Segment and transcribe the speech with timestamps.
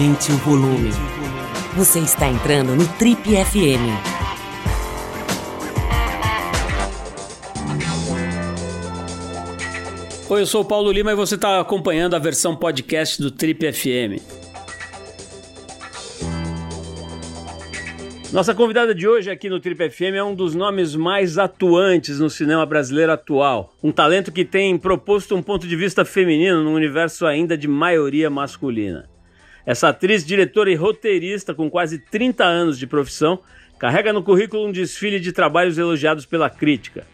[0.00, 0.88] Aumente o volume.
[1.76, 3.84] Você está entrando no Trip FM.
[10.30, 13.70] Oi, eu sou o Paulo Lima e você está acompanhando a versão podcast do Trip
[13.70, 14.22] FM.
[18.32, 22.30] Nossa convidada de hoje aqui no Trip FM é um dos nomes mais atuantes no
[22.30, 23.74] cinema brasileiro atual.
[23.82, 28.30] Um talento que tem proposto um ponto de vista feminino num universo ainda de maioria
[28.30, 29.06] masculina.
[29.64, 33.40] Essa atriz, diretora e roteirista com quase 30 anos de profissão,
[33.78, 37.06] carrega no currículo um desfile de trabalhos elogiados pela crítica.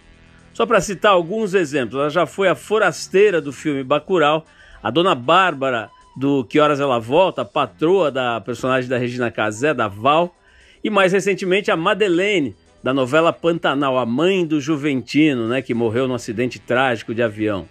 [0.53, 4.45] Só para citar alguns exemplos, ela já foi a forasteira do filme Bacurau,
[4.83, 9.75] a dona Bárbara do Que Horas Ela Volta, a patroa da personagem da Regina Casé,
[9.75, 10.35] da Val,
[10.83, 16.09] e mais recentemente a Madeleine, da novela Pantanal, a mãe do Juventino, né, que morreu
[16.09, 17.69] num acidente trágico de avião.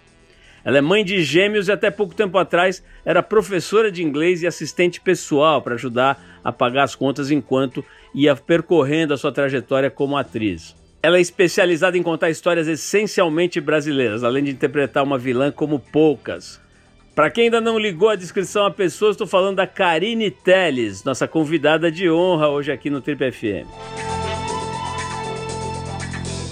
[0.66, 4.48] Ela é mãe de gêmeos e até pouco tempo atrás era professora de inglês e
[4.48, 10.16] assistente pessoal para ajudar a pagar as contas enquanto ia percorrendo a sua trajetória como
[10.16, 10.74] atriz.
[11.00, 16.60] Ela é especializada em contar histórias essencialmente brasileiras, além de interpretar uma vilã como poucas.
[17.14, 21.28] Para quem ainda não ligou a descrição à pessoa, estou falando da Karine Teles, nossa
[21.28, 24.15] convidada de honra hoje aqui no Trip FM.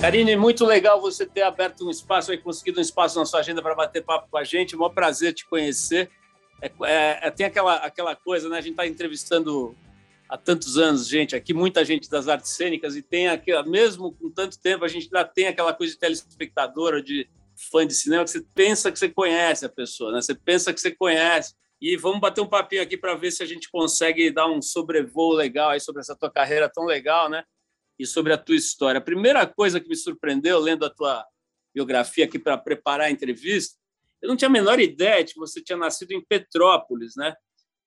[0.05, 3.63] Karine, muito legal você ter aberto um espaço e conseguido um espaço na sua agenda
[3.63, 4.75] para bater papo com a gente.
[4.75, 6.11] É um prazer te conhecer.
[6.61, 8.59] É, é, é, tem aquela, aquela coisa, né?
[8.59, 9.75] A gente está entrevistando
[10.29, 14.31] há tantos anos, gente, aqui muita gente das artes cênicas e tem aqui, mesmo com
[14.31, 17.27] tanto tempo, a gente ainda tem aquela coisa de telespectadora, de
[17.71, 20.21] fã de cinema que você pensa que você conhece a pessoa, né?
[20.21, 21.55] Você pensa que você conhece.
[21.81, 25.33] E vamos bater um papinho aqui para ver se a gente consegue dar um sobrevoo
[25.33, 27.43] legal aí sobre essa tua carreira tão legal, né?
[27.99, 28.99] E sobre a tua história.
[28.99, 31.25] A primeira coisa que me surpreendeu lendo a tua
[31.75, 33.79] biografia aqui para preparar a entrevista,
[34.21, 37.35] eu não tinha a menor ideia de que você tinha nascido em Petrópolis, né?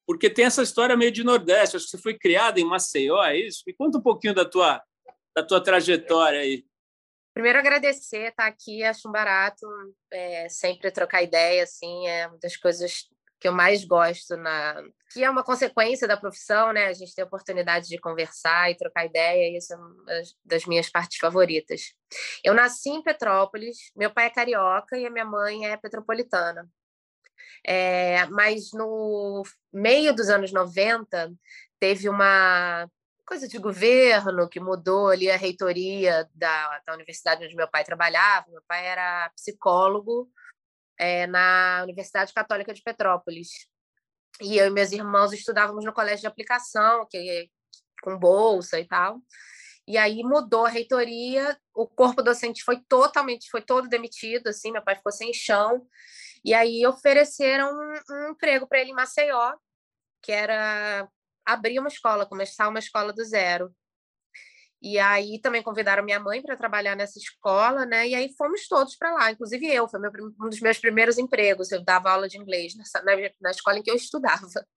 [0.05, 1.75] Porque tem essa história meio de Nordeste.
[1.75, 3.63] Acho que você foi criada em Maceió, é isso?
[3.67, 4.81] Me conta um pouquinho da tua
[5.35, 6.65] da tua trajetória aí.
[7.31, 9.67] Primeiro, agradecer estar aqui, acho um barato,
[10.11, 13.07] é, sempre trocar ideia, assim, é uma das coisas
[13.39, 16.87] que eu mais gosto, na que é uma consequência da profissão, né?
[16.87, 19.95] A gente tem a oportunidade de conversar e trocar ideia, e isso é uma
[20.43, 21.93] das minhas partes favoritas.
[22.43, 26.67] Eu nasci em Petrópolis, meu pai é carioca e a minha mãe é petropolitana.
[27.65, 31.31] É, mas no meio dos anos 90,
[31.79, 32.87] teve uma
[33.25, 38.49] coisa de governo que mudou ali a reitoria da, da universidade onde meu pai trabalhava.
[38.49, 40.29] Meu pai era psicólogo
[40.97, 43.49] é, na Universidade Católica de Petrópolis.
[44.41, 47.49] E eu e meus irmãos estudávamos no colégio de aplicação, que
[48.01, 49.21] com bolsa e tal.
[49.87, 54.83] E aí mudou a reitoria, o corpo docente foi totalmente, foi todo demitido, assim, meu
[54.83, 55.87] pai ficou sem chão.
[56.43, 59.53] E aí ofereceram um, um emprego para ele em Maceió,
[60.21, 61.07] que era
[61.45, 63.73] abrir uma escola, começar uma escola do zero.
[64.81, 68.07] E aí também convidaram minha mãe para trabalhar nessa escola, né?
[68.07, 71.71] E aí fomos todos para lá, inclusive eu, foi meu, um dos meus primeiros empregos.
[71.71, 74.47] Eu dava aula de inglês nessa, na, na, escola em que eu estudava.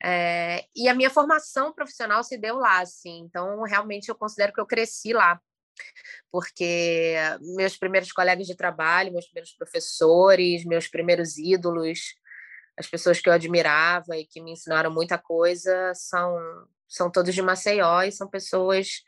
[0.00, 3.18] É, e a minha formação profissional se deu lá, assim.
[3.18, 5.40] Então, realmente, eu considero que eu cresci lá,
[6.30, 7.16] porque
[7.56, 12.14] meus primeiros colegas de trabalho, meus primeiros professores, meus primeiros ídolos,
[12.78, 16.38] as pessoas que eu admirava e que me ensinaram muita coisa são,
[16.86, 19.02] são todos de Maceió e são pessoas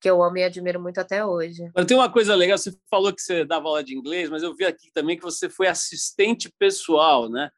[0.00, 1.70] que eu amo e admiro muito até hoje.
[1.74, 4.54] Mas tem uma coisa legal, você falou que você dava aula de inglês, mas eu
[4.54, 7.50] vi aqui também que você foi assistente pessoal, né?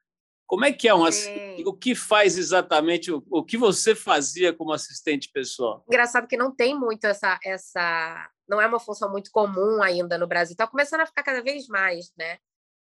[0.47, 1.63] Como é que é um assistente?
[1.65, 5.85] O que faz exatamente o, o que você fazia como assistente pessoal?
[5.87, 10.27] Engraçado que não tem muito essa essa não é uma função muito comum ainda no
[10.27, 10.55] Brasil.
[10.55, 12.39] Está começando a ficar cada vez mais, né?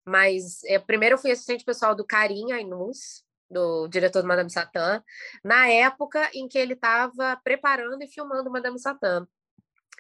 [0.04, 5.04] Mas é, primeiro eu fui assistente pessoal do Karim Ainus, do diretor do Madame Satã,
[5.44, 9.28] na época em que ele estava preparando e filmando Madame Satã.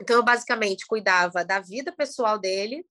[0.02, 2.86] Então, eu basicamente cuidava da vida pessoal dele,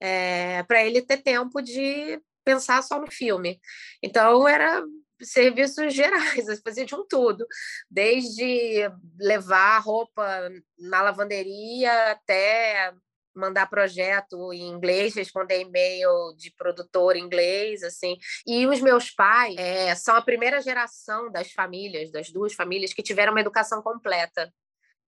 [0.00, 3.60] é, para ele ter tempo de pensar só no filme.
[4.02, 4.82] Então, era
[5.22, 7.46] serviços gerais, eu fazia de um tudo,
[7.90, 12.92] desde levar roupa na lavanderia até
[13.34, 18.16] mandar projeto em inglês, responder e-mail de produtor em inglês, assim.
[18.46, 23.02] E os meus pais é, são a primeira geração das famílias, das duas famílias, que
[23.02, 24.52] tiveram uma educação completa.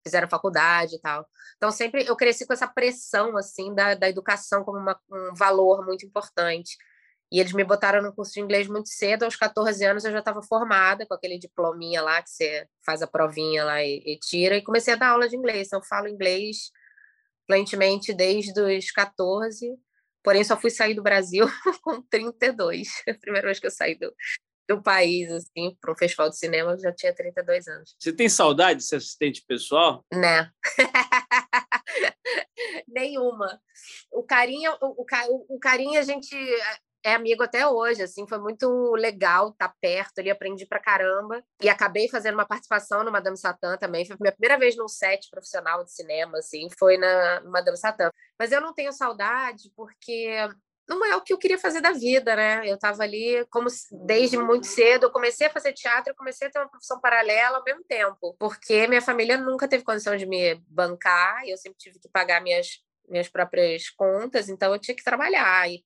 [0.06, 1.26] Fizeram faculdade e tal.
[1.56, 5.84] Então, sempre eu cresci com essa pressão, assim, da, da educação como uma, um valor
[5.84, 6.76] muito importante.
[7.32, 10.18] E eles me botaram no curso de inglês muito cedo, aos 14 anos eu já
[10.20, 14.56] estava formada com aquele diplominha lá que você faz a provinha lá e, e, tira,
[14.56, 15.66] e comecei a dar aula de inglês.
[15.66, 16.70] Então, eu falo inglês
[17.46, 19.76] fluentemente desde os 14,
[20.22, 21.46] porém só fui sair do Brasil
[21.82, 24.12] com 32, a primeira vez que eu saí do,
[24.68, 27.94] do país, assim, para um festival de cinema, eu já tinha 32 anos.
[27.98, 30.04] Você tem saudade de ser assistente pessoal?
[30.12, 30.50] Né.
[32.88, 33.60] Nenhuma.
[34.10, 36.34] O carinho, o, o, o carinho a gente
[37.04, 41.44] é amigo até hoje, assim, foi muito legal estar tá perto ali, aprendi pra caramba.
[41.62, 44.88] E acabei fazendo uma participação no Madame Satã também, foi a minha primeira vez num
[44.88, 48.10] set profissional de cinema, assim, foi na Madame Satã.
[48.38, 50.34] Mas eu não tenho saudade porque
[50.88, 52.68] não é o que eu queria fazer da vida, né?
[52.68, 53.68] Eu estava ali, como
[54.06, 57.58] desde muito cedo, eu comecei a fazer teatro, eu comecei a ter uma profissão paralela
[57.58, 61.98] ao mesmo tempo, porque minha família nunca teve condição de me bancar, eu sempre tive
[61.98, 65.70] que pagar minhas minhas próprias contas, então eu tinha que trabalhar.
[65.70, 65.84] E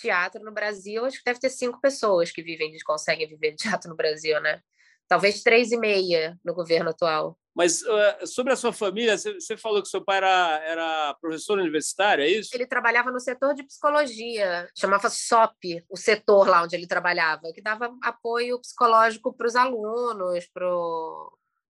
[0.00, 3.56] teatro no Brasil, acho que deve ter cinco pessoas que vivem, que conseguem viver de
[3.56, 4.60] teatro no Brasil, né?
[5.08, 7.38] Talvez três e meia no governo atual.
[7.54, 12.22] Mas uh, sobre a sua família, você falou que seu pai era, era professor universitário,
[12.22, 12.50] é isso?
[12.52, 17.62] Ele trabalhava no setor de psicologia, chamava SOP, o setor lá onde ele trabalhava, que
[17.62, 20.66] dava apoio psicológico para os alunos, para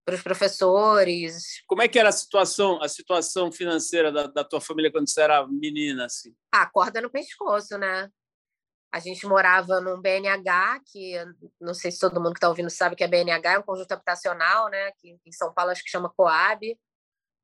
[0.07, 1.61] para os professores.
[1.67, 5.19] Como é que era a situação, a situação financeira da, da tua família quando você
[5.19, 6.05] era menina?
[6.05, 6.33] Assim?
[6.49, 8.09] Ah, corda no pescoço, né?
[8.91, 11.13] A gente morava num BNH, que
[11.59, 13.91] não sei se todo mundo que está ouvindo sabe que é BNH, é um conjunto
[13.91, 14.91] habitacional, né?
[14.97, 16.77] Que em São Paulo acho que chama Coab,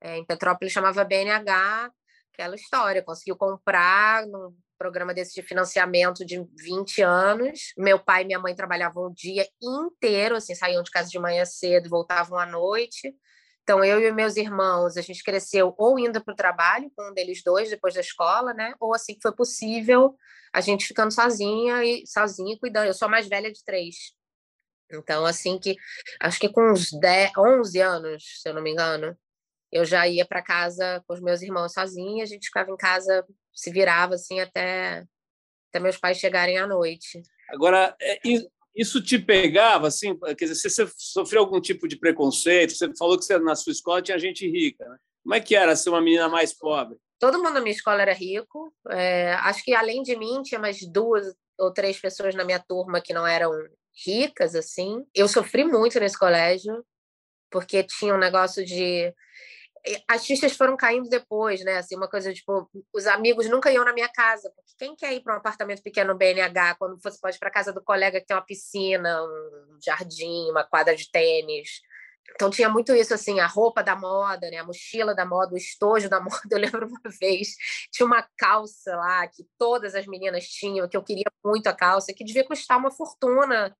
[0.01, 1.92] é, em Petrópolis chamava BNH,
[2.34, 7.74] aquela história, conseguiu comprar num programa desse de financiamento de 20 anos.
[7.78, 11.45] Meu pai e minha mãe trabalhavam o dia inteiro, assim, saíam de casa de manhã
[11.45, 13.16] cedo voltavam à noite.
[13.63, 17.13] Então, eu e meus irmãos, a gente cresceu ou indo para o trabalho, com um
[17.13, 18.74] deles dois, depois da escola, né?
[18.80, 20.15] Ou assim que foi possível,
[20.54, 22.88] a gente ficando sozinha e sozinha cuidando.
[22.88, 23.95] Eu sou a mais velha de três.
[24.92, 25.75] Então, assim que,
[26.19, 29.18] acho que com uns 10, 11 anos, se eu não me engano,
[29.71, 33.25] eu já ia para casa com os meus irmãos sozinha, a gente ficava em casa
[33.54, 35.06] se virava assim até,
[35.69, 37.21] até meus pais chegarem à noite.
[37.50, 38.19] Agora, é,
[38.75, 42.73] isso te pegava, assim, quer dizer, você sofreu algum tipo de preconceito?
[42.73, 44.97] Você falou que você, na sua escola tinha gente rica, né?
[45.23, 46.97] Como é que era ser uma menina mais pobre?
[47.17, 48.73] Todo mundo na minha escola era rico.
[48.89, 52.99] É, acho que além de mim tinha mais duas ou três pessoas na minha turma
[52.99, 53.51] que não eram
[54.05, 55.05] ricas, assim.
[55.13, 56.83] Eu sofri muito nesse colégio,
[57.49, 59.13] porque tinha um negócio de
[60.07, 61.77] as fichas foram caindo depois, né?
[61.77, 65.21] Assim, uma coisa tipo, os amigos nunca iam na minha casa, porque quem quer ir
[65.21, 68.25] para um apartamento pequeno no BNH quando você pode ir para casa do colega que
[68.25, 71.81] tem uma piscina, um jardim, uma quadra de tênis?
[72.35, 74.57] Então tinha muito isso assim, a roupa da moda, né?
[74.57, 76.39] A mochila da moda, o estojo da moda.
[76.50, 77.50] Eu lembro uma vez
[77.91, 82.13] tinha uma calça lá que todas as meninas tinham, que eu queria muito a calça,
[82.13, 83.75] que devia custar uma fortuna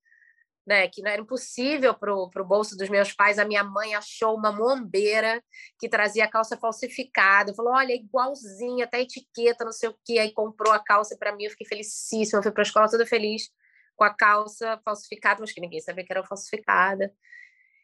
[0.66, 3.38] né, que não era impossível para o bolso dos meus pais.
[3.38, 5.44] A minha mãe achou uma mombeira
[5.78, 7.54] que trazia calça falsificada.
[7.54, 10.20] Falou: olha, é igualzinha, até etiqueta, não sei o quê.
[10.20, 12.40] Aí comprou a calça para mim, eu fiquei felicíssima.
[12.40, 13.50] Eu fui para a escola toda feliz
[13.96, 17.14] com a calça falsificada, mas que ninguém sabia que era falsificada.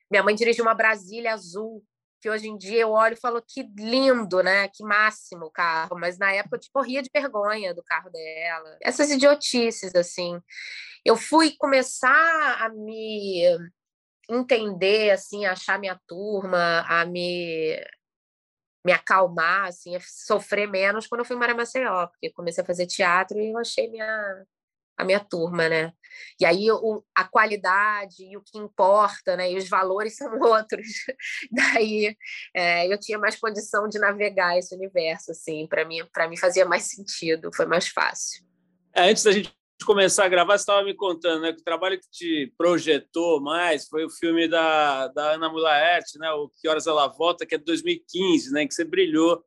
[0.10, 1.86] Minha mãe dirigiu uma Brasília azul,
[2.19, 4.68] que hoje em dia eu olho e falo que lindo, né?
[4.68, 5.98] Que máximo o carro.
[6.00, 8.77] Mas na época eu tipo, corria de vergonha do carro dela.
[8.81, 10.39] Essas idiotices, assim
[11.06, 13.44] eu fui começar a me
[14.30, 17.80] entender, assim, a achar minha turma, a me
[18.85, 22.88] me acalmar, assim, a sofrer menos quando eu fui em Maceió, porque comecei a fazer
[22.88, 24.45] teatro e eu achei minha
[24.99, 25.94] a minha turma, né?
[26.39, 29.49] E aí o, a qualidade e o que importa, né?
[29.51, 30.87] E os valores são outros.
[31.49, 32.15] Daí
[32.53, 36.65] é, eu tinha mais condição de navegar esse universo, assim, para mim, para mim fazia
[36.65, 38.44] mais sentido, foi mais fácil.
[38.94, 39.53] É, antes da gente
[39.85, 43.87] começar a gravar, você estava me contando né, que o trabalho que te projetou mais
[43.87, 47.57] foi o filme da, da Ana Mulaert, né, o Que Horas Ela Volta, que é
[47.57, 49.41] de 2015, né, que você brilhou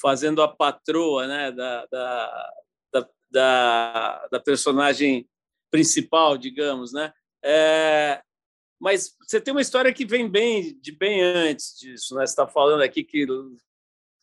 [0.00, 2.52] fazendo a patroa né, da, da,
[3.32, 5.28] da, da personagem
[5.70, 6.92] principal, digamos.
[6.92, 7.12] Né?
[7.42, 8.22] É,
[8.80, 12.14] mas você tem uma história que vem bem de bem antes disso.
[12.14, 12.26] Né?
[12.26, 13.26] Você está falando aqui que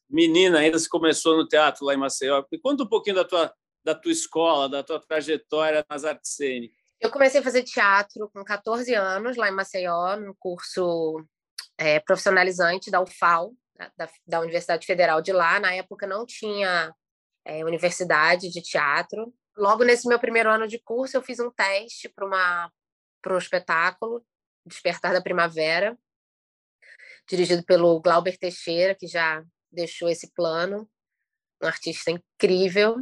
[0.10, 2.44] menina ainda se começou no teatro lá em Maceió.
[2.62, 6.78] Conta um pouquinho da tua da tua escola, da tua trajetória nas artes cênicas?
[7.00, 11.26] Eu comecei a fazer teatro com 14 anos, lá em Maceió, num curso
[11.78, 13.54] é, profissionalizante da UFAL,
[13.98, 15.60] da, da, Universidade Federal de lá.
[15.62, 16.94] Na época não tinha
[17.50, 19.34] é, universidade de teatro.
[19.58, 22.72] Logo nesse meu primeiro ano de curso, eu fiz um teste para uma
[23.22, 24.26] para um espetáculo,
[24.66, 25.98] Despertar da Primavera,
[27.28, 30.90] dirigido pelo Glauber Teixeira, que já deixou esse plano,
[31.62, 32.96] um artista incrível.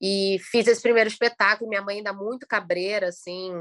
[0.00, 3.52] E fiz esse primeiro espetáculo, minha mãe ainda muito cabreira, assim,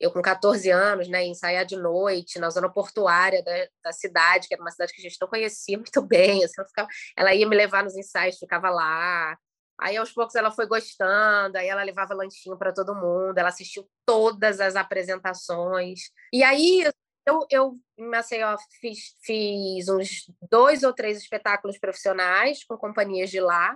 [0.00, 3.52] eu com 14 anos, né, ensaiar de noite na zona portuária da,
[3.84, 6.88] da, cidade, que era uma cidade que a gente não conhecia muito bem, assim, ficava,
[7.16, 9.36] ela ia me levar nos ensaios, ficava lá,
[9.82, 13.88] Aí, aos poucos, ela foi gostando, aí ela levava lanchinho para todo mundo, ela assistiu
[14.04, 16.00] todas as apresentações.
[16.30, 16.84] E aí,
[17.26, 23.40] eu, eu em Maceió, fiz, fiz uns dois ou três espetáculos profissionais com companhias de
[23.40, 23.74] lá,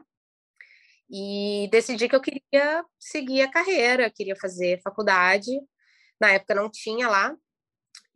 [1.10, 5.50] e decidi que eu queria seguir a carreira, queria fazer faculdade.
[6.20, 7.36] Na época não tinha lá,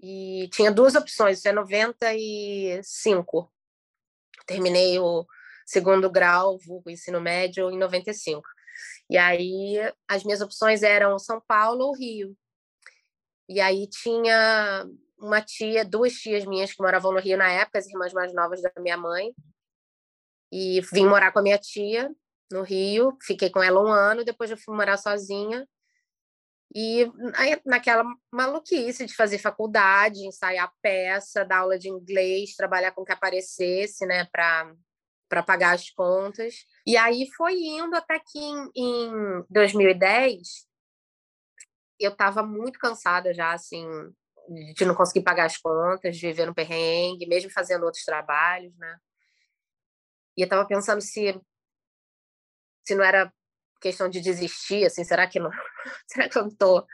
[0.00, 3.52] e tinha duas opções, isso é 95.
[4.46, 5.26] Terminei o
[5.66, 8.42] segundo grau, vulgo ensino médio, em 95.
[9.10, 9.76] E aí
[10.06, 12.36] as minhas opções eram São Paulo ou Rio.
[13.48, 14.86] E aí tinha
[15.18, 18.62] uma tia, duas tias minhas que moravam no Rio na época, as irmãs mais novas
[18.62, 19.34] da minha mãe.
[20.52, 22.14] E vim morar com a minha tia
[22.50, 25.68] no Rio, fiquei com ela um ano, depois eu fui morar sozinha.
[26.75, 27.10] E
[27.64, 33.12] naquela maluquice de fazer faculdade, ensaiar peça, dar aula de inglês, trabalhar com o que
[33.12, 36.66] aparecesse, né, para pagar as contas.
[36.87, 40.66] E aí foi indo até que em, em 2010
[41.98, 43.87] eu estava muito cansada já, assim,
[44.75, 48.98] de não conseguir pagar as contas, de viver no perrengue, mesmo fazendo outros trabalhos, né?
[50.37, 51.34] E eu estava pensando se
[52.87, 53.30] se não era
[53.80, 55.50] questão de desistir, assim, será que não,
[56.06, 56.87] será que eu não estou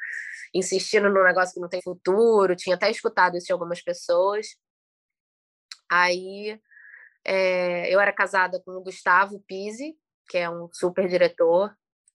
[0.55, 2.57] insistindo num negócio que não tem futuro?
[2.57, 4.47] Tinha até escutado isso de algumas pessoas.
[5.91, 6.61] Aí
[7.25, 9.97] é, eu era casada com o Gustavo Pise,
[10.29, 11.75] que é um super diretor.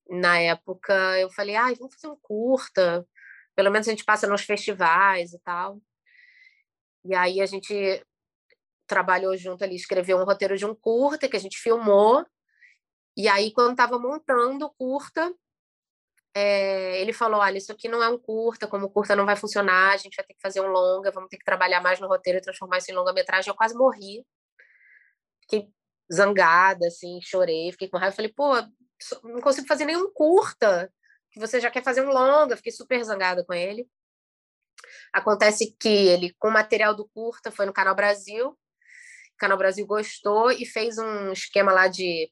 [0.09, 3.07] Na época eu falei, ah, vamos fazer um curta,
[3.55, 5.81] pelo menos a gente passa nos festivais e tal.
[7.05, 8.05] E aí a gente
[8.87, 12.25] trabalhou junto ali, escreveu um roteiro de um curta que a gente filmou.
[13.19, 15.35] E aí, quando estava montando o curta,
[16.33, 19.91] é, ele falou: Olha, isso aqui não é um curta, como curta não vai funcionar,
[19.91, 22.39] a gente vai ter que fazer um longa, vamos ter que trabalhar mais no roteiro
[22.39, 23.49] e transformar isso em longa-metragem.
[23.49, 24.25] Eu quase morri,
[25.41, 25.69] fiquei
[26.11, 28.15] zangada, assim, chorei, fiquei com raiva.
[28.15, 28.53] Falei, pô,
[29.25, 30.89] não consigo fazer nenhum curta,
[31.29, 32.55] que você já quer fazer um longa.
[32.55, 33.85] Fiquei super zangada com ele.
[35.11, 38.47] Acontece que ele, com o material do curta, foi no Canal Brasil.
[38.51, 42.31] O Canal Brasil gostou e fez um esquema lá de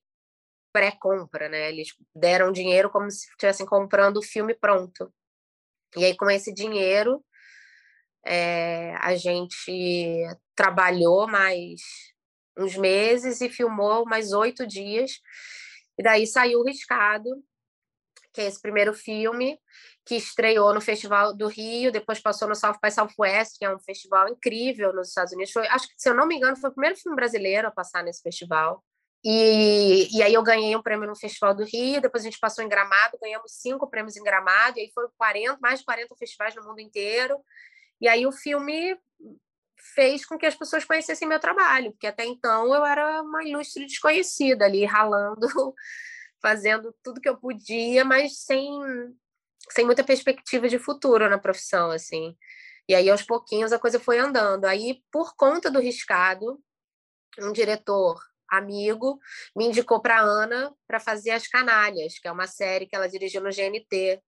[0.78, 1.70] pré-compra, né?
[1.70, 5.12] Eles deram dinheiro como se estivessem comprando o filme pronto.
[5.96, 7.26] E aí, com esse dinheiro,
[8.24, 10.24] é, a gente
[10.56, 11.82] trabalhou mais
[12.56, 15.20] uns meses e filmou mais oito dias.
[15.98, 17.44] E daí saiu o Riscado,
[18.32, 19.60] que é esse primeiro filme,
[20.06, 23.80] que estreou no Festival do Rio, depois passou no South by Southwest, que é um
[23.80, 25.52] festival incrível nos Estados Unidos.
[25.52, 28.04] Foi, acho que, se eu não me engano, foi o primeiro filme brasileiro a passar
[28.04, 28.84] nesse festival.
[29.30, 32.64] E, e aí eu ganhei um prêmio no Festival do Rio, depois a gente passou
[32.64, 36.56] em Gramado, ganhamos cinco prêmios em Gramado, e aí foram 40, mais de 40 festivais
[36.56, 37.38] no mundo inteiro.
[38.00, 38.98] E aí o filme
[39.94, 43.86] fez com que as pessoas conhecessem meu trabalho, porque até então eu era uma ilustre
[43.86, 45.46] desconhecida ali, ralando,
[46.42, 48.80] fazendo tudo que eu podia, mas sem,
[49.72, 52.34] sem muita perspectiva de futuro na profissão, assim.
[52.88, 54.64] E aí, aos pouquinhos, a coisa foi andando.
[54.64, 56.64] Aí, por conta do riscado,
[57.42, 58.18] um diretor
[58.50, 59.20] amigo
[59.56, 63.42] me indicou para Ana para fazer As Canalhas, que é uma série que ela dirigiu
[63.42, 64.22] no GNT,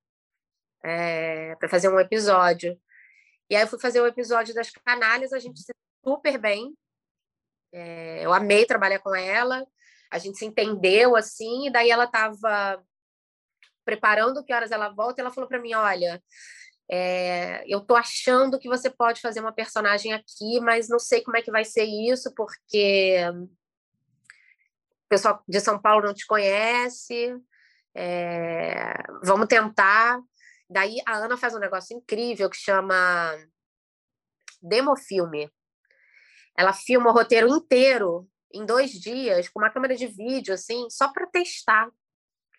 [0.84, 2.80] é, para fazer um episódio.
[3.50, 5.74] E aí eu fui fazer o episódio das canalhas, a gente se
[6.04, 6.74] super bem.
[7.72, 9.66] É, eu amei trabalhar com ela,
[10.12, 12.84] a gente se entendeu assim, e daí ela estava
[13.86, 16.22] preparando que horas ela volta, e ela falou para mim, olha,
[16.92, 21.38] é, eu tô achando que você pode fazer uma personagem aqui, mas não sei como
[21.38, 23.18] é que vai ser isso, porque
[25.10, 27.36] pessoal de São Paulo não te conhece,
[27.96, 30.22] é, vamos tentar.
[30.70, 33.36] Daí a Ana faz um negócio incrível que chama
[34.62, 35.52] demofilme.
[36.58, 41.12] Ela filma o roteiro inteiro em dois dias com uma câmera de vídeo, assim, só
[41.12, 41.90] para testar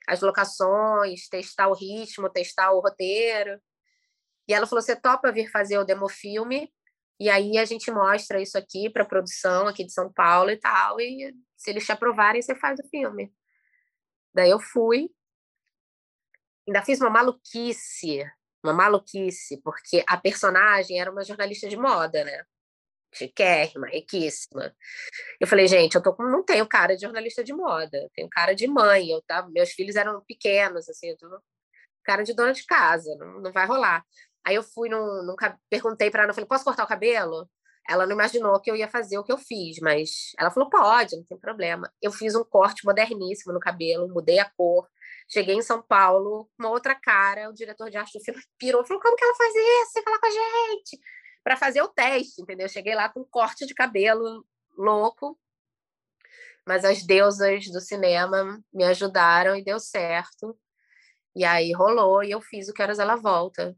[0.06, 3.60] as locações, testar o ritmo, testar o roteiro.
[4.48, 6.72] E ela falou: você topa vir fazer o demofilme?
[7.20, 10.56] E aí a gente mostra isso aqui para a produção aqui de São Paulo e
[10.56, 10.98] tal.
[10.98, 13.30] E se eles te aprovarem, você faz o filme.
[14.32, 15.10] Daí eu fui,
[16.66, 18.24] ainda fiz uma maluquice,
[18.64, 22.44] uma maluquice, porque a personagem era uma jornalista de moda, né?
[23.12, 24.74] Chiquérrima, riquíssima.
[25.40, 28.54] Eu falei, gente, eu tô com, não tenho cara de jornalista de moda, tenho cara
[28.54, 29.10] de mãe.
[29.10, 31.42] Eu tava, meus filhos eram pequenos, assim, eu tô
[32.04, 34.04] cara de dona de casa, não, não vai rolar.
[34.46, 35.36] Aí eu fui, num, num
[35.68, 37.48] perguntei para ela, falei, posso cortar o cabelo?
[37.88, 41.16] Ela não imaginou que eu ia fazer o que eu fiz, mas ela falou, pode,
[41.16, 41.90] não tem problema.
[42.00, 44.88] Eu fiz um corte moderníssimo no cabelo, mudei a cor,
[45.32, 49.00] Cheguei em São Paulo, uma outra cara, o diretor de arte do filme pirou, falou:
[49.00, 49.92] como que ela faz isso?
[49.92, 51.00] Você fala com a gente?
[51.44, 52.68] Para fazer o teste, entendeu?
[52.68, 54.44] Cheguei lá com um corte de cabelo
[54.76, 55.38] louco.
[56.66, 60.58] mas as deusas do cinema me ajudaram e deu certo.
[61.34, 63.76] E aí rolou e eu fiz o Que Horas Ela Volta.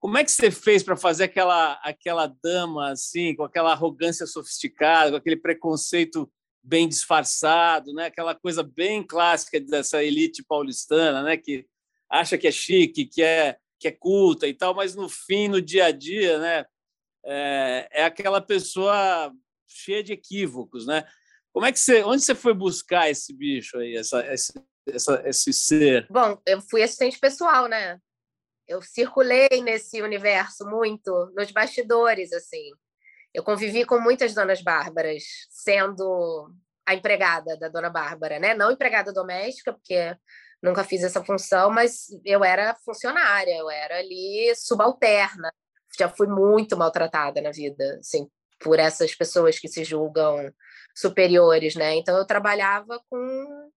[0.00, 5.10] Como é que você fez para fazer aquela, aquela dama assim, com aquela arrogância sofisticada,
[5.10, 6.30] com aquele preconceito
[6.62, 8.06] bem disfarçado, né?
[8.06, 11.36] Aquela coisa bem clássica dessa elite paulistana, né?
[11.36, 11.66] Que
[12.08, 15.62] acha que é chique, que é que é culta e tal, mas no fim, no
[15.62, 16.66] dia a dia, né?
[17.24, 19.32] É, é aquela pessoa
[19.66, 21.04] cheia de equívocos, né?
[21.52, 24.52] Como é que você, onde você foi buscar esse bicho aí, essa, esse,
[24.88, 26.06] essa, esse ser?
[26.10, 28.00] Bom, eu fui assistente pessoal, né?
[28.68, 32.70] Eu circulei nesse universo muito, nos bastidores, assim.
[33.32, 36.52] Eu convivi com muitas donas bárbaras, sendo
[36.86, 38.54] a empregada da dona Bárbara, né?
[38.54, 40.16] Não empregada doméstica, porque
[40.62, 45.52] nunca fiz essa função, mas eu era funcionária, eu era ali subalterna.
[45.98, 48.28] Já fui muito maltratada na vida, assim,
[48.60, 50.52] por essas pessoas que se julgam
[50.94, 51.94] superiores, né?
[51.96, 53.70] Então eu trabalhava com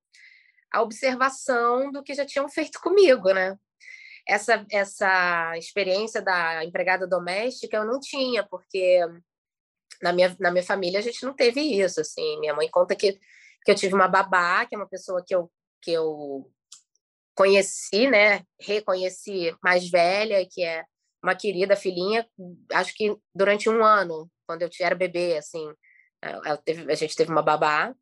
[0.72, 3.58] a observação do que já tinham feito comigo, né?
[4.28, 9.00] Essa essa experiência da empregada doméstica eu não tinha, porque
[10.02, 12.40] na minha, na minha família a gente não teve isso, assim.
[12.40, 13.20] Minha mãe conta que,
[13.64, 15.52] que eu tive uma babá, que é uma pessoa que eu,
[15.82, 16.52] que eu
[17.36, 18.44] conheci, né?
[18.60, 20.84] Reconheci mais velha, que é
[21.24, 22.28] uma querida filhinha,
[22.74, 25.72] acho que durante um ano, quando eu era bebê, assim,
[26.66, 27.94] teve, a gente teve uma babá.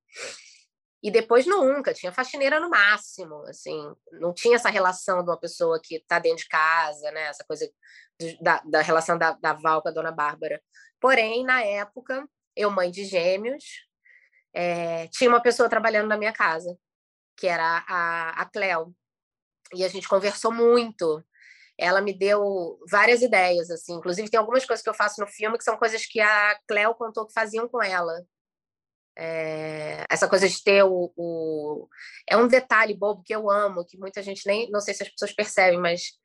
[1.02, 5.80] E depois nunca, tinha faxineira no máximo, assim, não tinha essa relação de uma pessoa
[5.82, 7.28] que está dentro de casa, né?
[7.28, 7.70] Essa coisa
[8.42, 10.62] da, da relação da, da Val com a dona Bárbara.
[11.00, 13.64] Porém, na época, eu, mãe de gêmeos,
[14.54, 16.78] é, tinha uma pessoa trabalhando na minha casa,
[17.38, 18.94] que era a, a Cleo.
[19.74, 21.24] E a gente conversou muito.
[21.78, 23.94] Ela me deu várias ideias, assim.
[23.94, 26.94] Inclusive, tem algumas coisas que eu faço no filme que são coisas que a Cleo
[26.96, 28.14] contou que faziam com ela.
[29.22, 31.90] É, essa coisa de ter o, o,
[32.26, 34.72] É um detalhe bobo que eu amo, que muita gente nem.
[34.72, 36.18] Não sei se as pessoas percebem, mas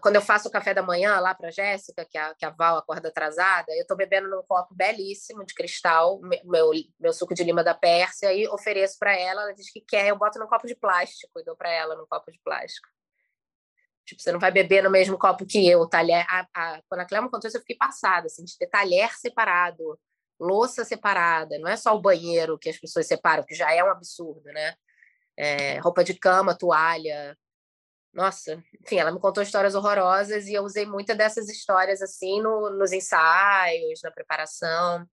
[0.00, 2.78] quando eu faço o café da manhã lá para Jéssica, que a, que a Val
[2.78, 7.62] acorda atrasada, eu estou bebendo num copo belíssimo de cristal, meu, meu suco de lima
[7.62, 9.42] da Pérsia, e ofereço para ela.
[9.42, 12.06] Ela diz que quer, eu boto num copo de plástico e dou para ela num
[12.06, 12.88] copo de plástico.
[14.04, 15.88] Tipo, você não vai beber no mesmo copo que eu.
[15.88, 19.12] Talher, a, a, quando a Clema contou isso, eu fiquei passada, assim, de ter talher
[19.16, 19.96] separado,
[20.38, 21.58] louça separada.
[21.58, 24.74] Não é só o banheiro que as pessoas separam, que já é um absurdo, né?
[25.36, 27.36] É, roupa de cama, toalha,
[28.16, 32.70] nossa, enfim, ela me contou histórias horrorosas e eu usei muitas dessas histórias assim no,
[32.70, 35.06] nos ensaios, na preparação.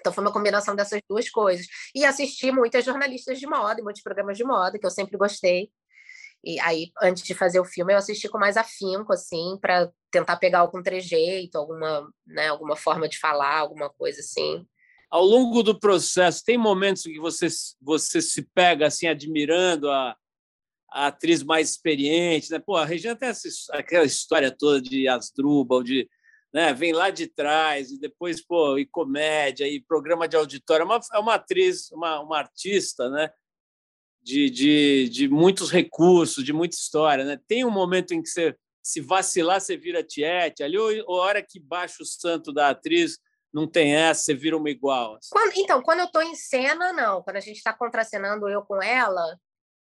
[0.00, 1.64] Então foi uma combinação dessas duas coisas.
[1.94, 5.70] E assisti muitas jornalistas de moda muitos programas de moda que eu sempre gostei.
[6.44, 10.36] E aí, antes de fazer o filme, eu assisti com mais afinco, assim, para tentar
[10.36, 14.66] pegar algum trejeito, alguma, né, alguma forma de falar, alguma coisa assim.
[15.08, 17.46] Ao longo do processo, tem momentos que você,
[17.80, 20.16] você se pega assim admirando a,
[20.90, 22.58] a atriz mais experiente, né?
[22.58, 26.08] Pô, a Regina tem essa, aquela história toda de Asdrubal, de
[26.52, 26.74] né?
[26.74, 30.82] vem lá de trás e depois pô, e comédia e programa de auditório.
[30.82, 33.30] É uma, é uma atriz, uma, uma artista, né?
[34.22, 37.40] De, de, de muitos recursos, de muita história, né?
[37.48, 41.24] Tem um momento em que você se vacilar, você vira tiete, ali, ou, ou a
[41.24, 43.18] hora que baixa o santo da atriz,
[43.52, 45.16] não tem essa, você vira uma igual.
[45.16, 45.28] Assim.
[45.30, 47.22] Quando, então, quando eu estou em cena, não.
[47.22, 49.38] Quando a gente está contracenando eu com ela,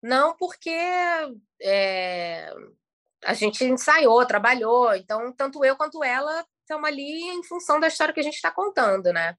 [0.01, 0.77] não, porque
[1.61, 2.53] é,
[3.23, 8.13] a gente ensaiou, trabalhou, então tanto eu quanto ela estamos ali em função da história
[8.13, 9.35] que a gente está contando, né?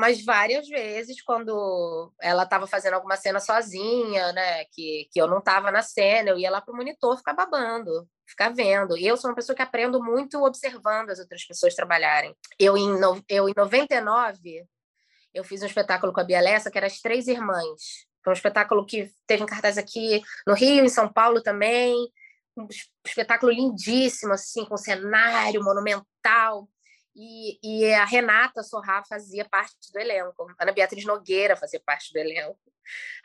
[0.00, 4.64] Mas várias vezes, quando ela estava fazendo alguma cena sozinha, né?
[4.72, 8.08] Que, que eu não estava na cena, eu ia lá para o monitor ficar babando,
[8.26, 8.96] ficar vendo.
[8.96, 12.34] E eu sou uma pessoa que aprendo muito observando as outras pessoas trabalharem.
[12.58, 14.66] Eu, em, no, eu, em 99,
[15.34, 18.06] eu fiz um espetáculo com a Bia Lessa, que era As Três Irmãs.
[18.24, 21.94] Foi um espetáculo que teve em cartaz aqui no Rio, em São Paulo também.
[22.56, 22.66] Um
[23.06, 26.66] espetáculo lindíssimo, assim, com cenário monumental.
[27.22, 30.46] E, e a Renata Sorrá fazia parte do elenco.
[30.58, 32.58] Ana Beatriz Nogueira fazia parte do elenco.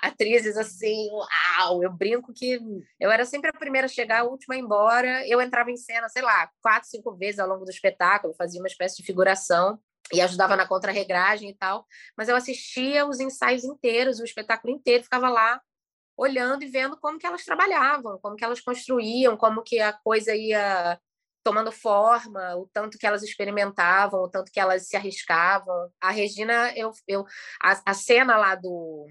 [0.01, 1.81] Atrizes assim, uau!
[1.81, 2.59] Eu brinco que
[2.99, 5.25] eu era sempre a primeira a chegar, a última a ir embora.
[5.25, 8.67] Eu entrava em cena, sei lá, quatro, cinco vezes ao longo do espetáculo, fazia uma
[8.67, 9.79] espécie de figuração
[10.11, 15.03] e ajudava na contra-regragem e tal, mas eu assistia os ensaios inteiros, o espetáculo inteiro,
[15.03, 15.59] ficava lá
[16.17, 20.35] olhando e vendo como que elas trabalhavam, como que elas construíam, como que a coisa
[20.35, 20.99] ia
[21.45, 25.91] tomando forma, o tanto que elas experimentavam, o tanto que elas se arriscavam.
[26.01, 27.23] A Regina, eu, eu
[27.61, 29.07] a, a cena lá do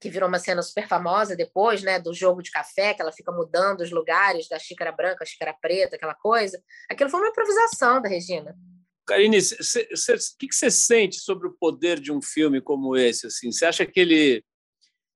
[0.00, 3.32] que virou uma cena super famosa depois, né, do jogo de café, que ela fica
[3.32, 6.62] mudando os lugares da xícara branca, xícara preta, aquela coisa.
[6.88, 8.56] Aquilo foi uma improvisação da Regina
[9.04, 13.26] Karine, o que, você sente sobre o poder de um filme como esse?
[13.26, 13.50] Assim?
[13.50, 14.44] Você acha que ele,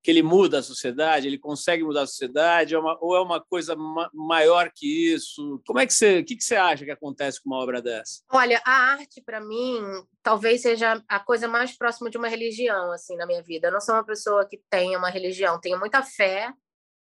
[0.06, 1.26] que ele muda a sociedade?
[1.26, 2.76] Ele consegue mudar a sociedade?
[2.76, 5.60] É uma, ou é uma coisa ma maior que isso?
[5.66, 8.22] Como é que você, o que, que você acha que acontece com uma obra dessa?
[8.30, 9.82] Olha, a arte, para mim,
[10.22, 13.66] talvez seja a coisa mais próxima de uma religião assim na minha vida.
[13.66, 15.60] Eu não sou uma pessoa que tenha uma religião.
[15.60, 16.52] Tenho muita fé,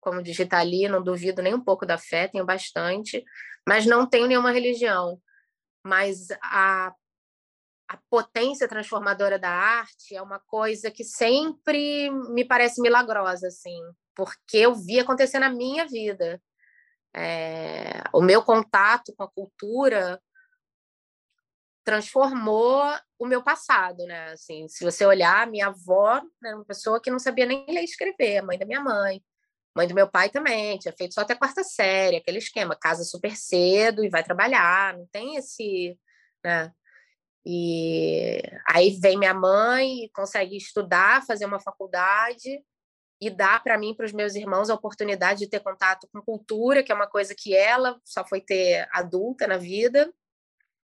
[0.00, 3.22] como digital ali, não duvido nem um pouco da fé, tenho bastante,
[3.68, 5.20] mas não tenho nenhuma religião
[5.86, 6.94] mas a,
[7.88, 13.80] a potência transformadora da arte é uma coisa que sempre me parece milagrosa, assim,
[14.14, 16.40] porque eu vi acontecer na minha vida.
[17.14, 20.20] É, o meu contato com a cultura
[21.84, 22.82] transformou
[23.18, 24.32] o meu passado, né?
[24.32, 27.84] Assim, se você olhar, minha avó era uma pessoa que não sabia nem ler e
[27.84, 29.22] escrever, mãe da minha mãe.
[29.76, 33.36] Mãe do meu pai também, tinha feito só até quarta série, aquele esquema, casa super
[33.36, 35.98] cedo e vai trabalhar, não tem esse,
[36.44, 36.72] né?
[37.46, 42.62] E aí vem minha mãe, consegue estudar, fazer uma faculdade
[43.20, 46.82] e dá para mim, para os meus irmãos, a oportunidade de ter contato com cultura,
[46.82, 50.12] que é uma coisa que ela só foi ter adulta na vida.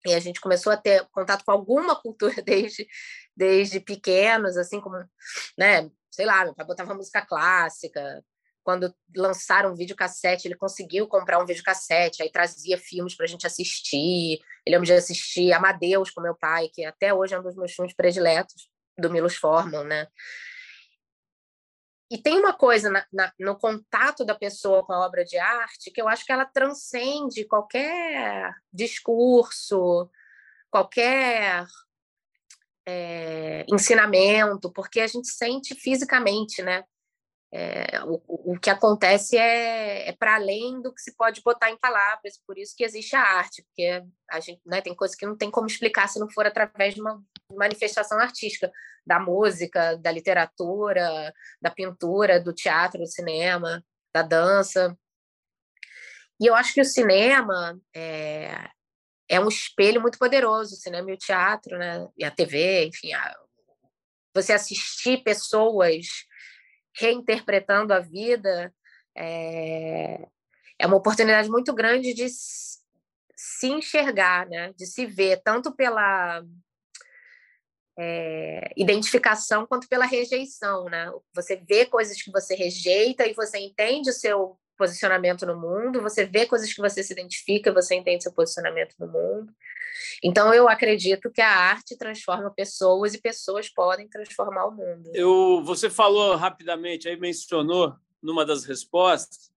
[0.05, 2.87] E a gente começou a ter contato com alguma cultura desde,
[3.35, 4.97] desde pequenos, assim como,
[5.57, 8.23] né, sei lá, meu pai botava música clássica,
[8.63, 13.45] quando lançaram um videocassete, ele conseguiu comprar um videocassete, aí trazia filmes para a gente
[13.45, 14.39] assistir.
[14.65, 17.74] Eu lembro de assistir Amadeus com meu pai, que até hoje é um dos meus
[17.74, 20.08] filmes prediletos, do Milos Forman, né?
[22.12, 25.89] E tem uma coisa na, na, no contato da pessoa com a obra de arte
[25.91, 30.10] que eu acho que ela transcende qualquer discurso,
[30.69, 31.65] qualquer
[32.86, 36.84] é, ensinamento, porque a gente sente fisicamente, né?
[37.53, 41.77] É, o, o que acontece é, é para além do que se pode botar em
[41.77, 45.35] palavras, por isso que existe a arte, porque a gente né, tem coisas que não
[45.35, 47.21] tem como explicar se não for através de uma
[47.53, 48.71] manifestação artística,
[49.05, 53.83] da música, da literatura, da pintura, do teatro, do cinema,
[54.13, 54.97] da dança.
[56.39, 58.69] E eu acho que o cinema é,
[59.27, 62.07] é um espelho muito poderoso, o cinema e o teatro, né?
[62.17, 63.37] e a TV, enfim, a,
[64.33, 66.05] você assistir pessoas
[66.95, 68.73] reinterpretando a vida,
[69.15, 70.27] é,
[70.80, 74.73] é uma oportunidade muito grande de se enxergar, né?
[74.73, 76.43] de se ver, tanto pela
[77.97, 80.86] é, identificação quanto pela rejeição.
[80.86, 81.12] Né?
[81.34, 86.25] Você vê coisas que você rejeita e você entende o seu posicionamento no mundo, você
[86.25, 89.53] vê coisas que você se identifica, você entende seu posicionamento no mundo.
[90.23, 95.11] Então, eu acredito que a arte transforma pessoas e pessoas podem transformar o mundo.
[95.13, 99.51] Eu, você falou rapidamente, aí mencionou numa das respostas,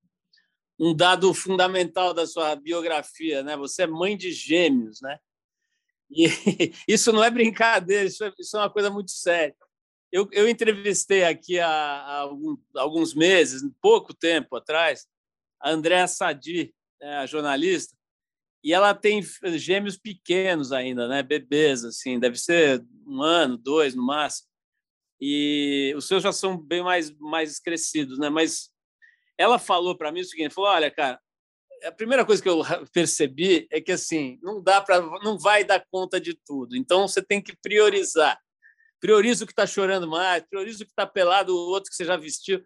[0.78, 3.56] um dado fundamental da sua biografia, né?
[3.56, 5.18] Você é mãe de gêmeos, né?
[6.10, 6.26] E
[6.86, 9.56] isso não é brincadeira, isso é, isso é uma coisa muito séria.
[10.14, 12.28] Eu, eu entrevistei aqui há, há
[12.76, 15.08] alguns meses, pouco tempo atrás,
[15.64, 17.96] a Andréa Sadi, né, a jornalista,
[18.62, 19.22] e ela tem
[19.56, 21.22] gêmeos pequenos ainda, né?
[21.22, 24.48] Bebês, assim, deve ser um ano, dois no máximo.
[25.20, 28.30] E os seus já são bem mais, mais crescidos, né?
[28.30, 28.70] Mas
[29.36, 31.20] ela falou para mim o seguinte: falou, olha, cara,
[31.84, 35.84] a primeira coisa que eu percebi é que assim não dá para, não vai dar
[35.90, 36.74] conta de tudo.
[36.74, 38.38] Então você tem que priorizar.
[38.98, 42.06] Prioriza o que está chorando mais, prioriza o que está pelado, o outro que você
[42.06, 42.64] já vestiu.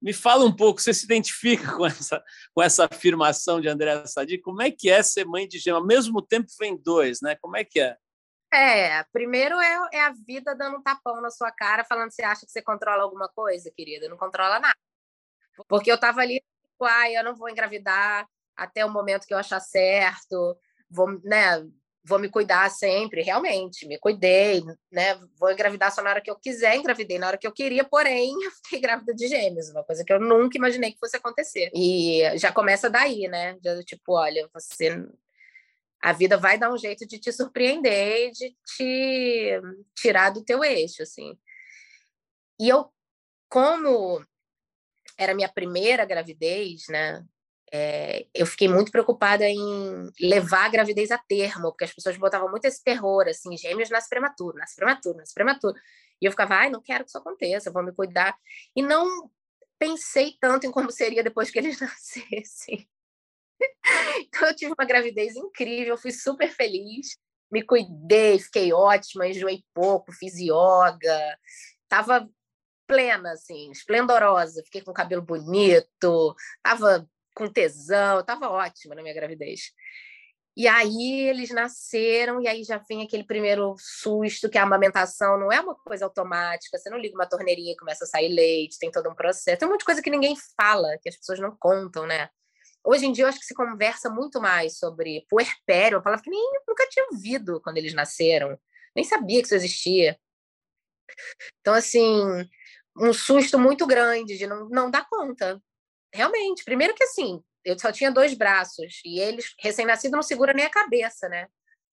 [0.00, 4.38] Me fala um pouco, você se identifica com essa, com essa afirmação de André Sadi?
[4.38, 5.80] Como é que é ser mãe de gêmeo?
[5.80, 7.36] Ao mesmo tempo vem dois, né?
[7.36, 7.96] Como é que é?
[8.52, 12.22] É, primeiro é, é a vida dando um tapão na sua cara, falando que você
[12.22, 14.08] acha que você controla alguma coisa, querida.
[14.08, 14.76] Não controla nada.
[15.68, 19.38] Porque eu estava ali, tipo, ai, eu não vou engravidar até o momento que eu
[19.38, 20.56] achar certo,
[20.90, 21.64] vou, né,
[22.02, 25.20] vou me cuidar sempre, realmente, me cuidei, né?
[25.38, 28.32] Vou engravidar só na hora que eu quiser, engravidei na hora que eu queria, porém,
[28.42, 31.70] eu fiquei grávida de gêmeos, uma coisa que eu nunca imaginei que fosse acontecer.
[31.74, 33.56] E já começa daí, né?
[33.62, 35.06] Já, tipo, olha, você
[36.02, 39.60] a vida vai dar um jeito de te surpreender, de te
[39.94, 41.38] tirar do teu eixo, assim.
[42.58, 42.90] E eu,
[43.48, 44.24] como
[45.18, 47.22] era minha primeira gravidez, né?
[47.72, 52.50] É, eu fiquei muito preocupada em levar a gravidez a termo, porque as pessoas botavam
[52.50, 55.76] muito esse terror, assim, gêmeos nasce prematuro, nasce prematuro, nasce prematuro.
[56.20, 58.36] E eu ficava, ai, não quero que isso aconteça, vou me cuidar.
[58.74, 59.30] E não
[59.78, 62.88] pensei tanto em como seria depois que eles nascessem.
[64.20, 67.16] então eu tive uma gravidez incrível, fui super feliz,
[67.50, 71.38] me cuidei, fiquei ótima, enjoei pouco, fiz yoga,
[71.88, 72.28] tava
[72.86, 77.08] plena, assim, esplendorosa, fiquei com cabelo bonito, tava
[77.40, 79.72] com tesão, estava ótima na minha gravidez.
[80.54, 85.50] E aí eles nasceram, e aí já vem aquele primeiro susto, que a amamentação não
[85.50, 88.90] é uma coisa automática, você não liga uma torneirinha e começa a sair leite, tem
[88.90, 89.58] todo um processo.
[89.58, 92.28] Tem um monte de coisa que ninguém fala, que as pessoas não contam, né?
[92.84, 96.30] Hoje em dia eu acho que se conversa muito mais sobre puerpério, uma palavra que
[96.30, 98.58] nem nunca tinha ouvido quando eles nasceram,
[98.94, 100.18] nem sabia que isso existia.
[101.60, 102.22] Então, assim,
[102.98, 105.60] um susto muito grande de não, não dar conta.
[106.12, 106.64] Realmente.
[106.64, 110.70] Primeiro que, assim, eu só tinha dois braços e eles, recém-nascido, não segura nem a
[110.70, 111.46] cabeça, né?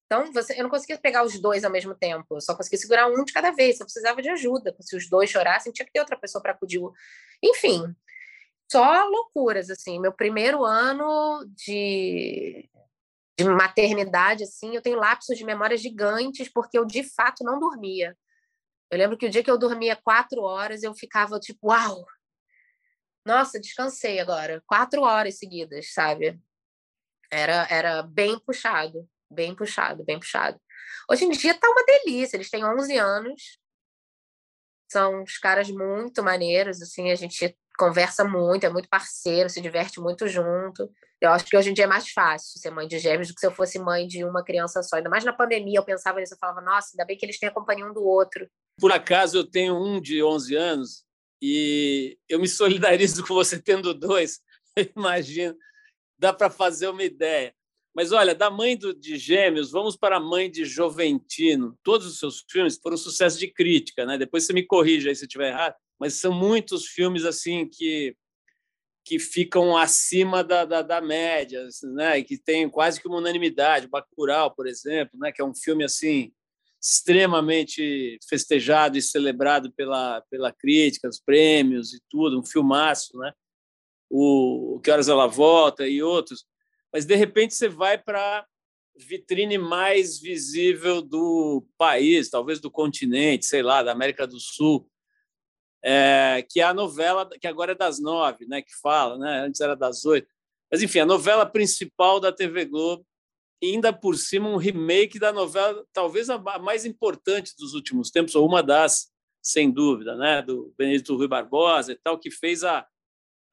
[0.06, 3.08] Então, você, eu não conseguia pegar os dois ao mesmo tempo, eu só conseguia segurar
[3.08, 3.80] um de cada vez.
[3.80, 4.76] Eu precisava de ajuda.
[4.80, 6.80] Se os dois chorassem, tinha que ter outra pessoa para acudir.
[7.44, 7.94] Enfim,
[8.72, 10.00] só loucuras, assim.
[10.00, 12.70] Meu primeiro ano de,
[13.38, 18.18] de maternidade, assim, eu tenho lapsos de memória gigantes, porque eu, de fato, não dormia.
[18.90, 22.06] Eu lembro que o dia que eu dormia quatro horas, eu ficava tipo, uau!
[23.28, 24.64] Nossa, descansei agora.
[24.66, 26.40] Quatro horas seguidas, sabe?
[27.30, 30.58] Era, era bem puxado, bem puxado, bem puxado.
[31.12, 32.38] Hoje em dia tá uma delícia.
[32.38, 33.60] Eles têm 11 anos.
[34.90, 40.00] São uns caras muito maneiros, assim, a gente conversa muito, é muito parceiro, se diverte
[40.00, 40.90] muito junto.
[41.20, 43.42] Eu acho que hoje em dia é mais fácil ser mãe de gêmeos do que
[43.42, 44.96] se eu fosse mãe de uma criança só.
[44.96, 47.50] Ainda mais na pandemia, eu pensava nisso, eu falava, nossa, ainda bem que eles têm
[47.50, 48.50] a companhia um do outro.
[48.80, 51.07] Por acaso, eu tenho um de 11 anos
[51.42, 54.40] e eu me solidarizo com você tendo dois,
[54.96, 55.56] imagino,
[56.18, 57.54] dá para fazer uma ideia.
[57.96, 61.76] Mas olha, da mãe do, de Gêmeos, vamos para a mãe de Joventino.
[61.82, 64.20] Todos os seus filmes foram sucesso de crítica, né?
[64.20, 68.16] Depois você me corrija aí se eu estiver errado mas são muitos filmes assim que
[69.04, 72.20] que ficam acima da, da, da média, assim, né?
[72.20, 73.88] E que tem quase que uma unanimidade.
[73.88, 75.32] Bacurau, por exemplo, né?
[75.32, 76.34] Que é um filme assim
[76.90, 83.34] extremamente festejado e celebrado pela pela crítica, os prêmios e tudo, um filmaço, né?
[84.10, 86.46] O Que horas ela volta e outros.
[86.94, 88.46] Mas de repente você vai para
[88.96, 94.90] vitrine mais visível do país, talvez do continente, sei lá, da América do Sul
[95.84, 99.62] é, que é a novela que agora é das nove, né, que fala, né, antes
[99.62, 100.28] era das oito.
[100.70, 103.06] Mas, enfim, a novela principal da TV Globo,
[103.64, 108.48] ainda por cima um remake da novela, talvez a mais importante dos últimos tempos, ou
[108.48, 112.86] uma das, sem dúvida, né, do Benedito Rui Barbosa e tal, que fez a,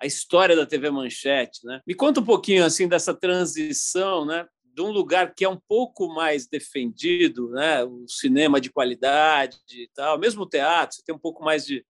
[0.01, 1.65] a história da TV Manchete.
[1.65, 1.81] Né?
[1.87, 6.09] Me conta um pouquinho assim dessa transição, né, de um lugar que é um pouco
[6.09, 11.19] mais defendido, né, o cinema de qualidade e tal, mesmo o teatro, você tem um
[11.19, 11.85] pouco mais de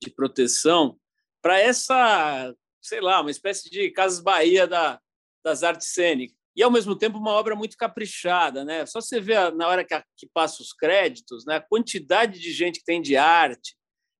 [0.00, 0.98] de proteção
[1.42, 5.00] para essa, sei lá, uma espécie de Casas Bahia da,
[5.44, 6.37] das artes cênicas.
[6.58, 8.64] E, ao mesmo tempo, uma obra muito caprichada.
[8.64, 8.84] Né?
[8.84, 11.54] Só você vê, na hora que, a, que passa os créditos, né?
[11.54, 13.76] a quantidade de gente que tem de arte,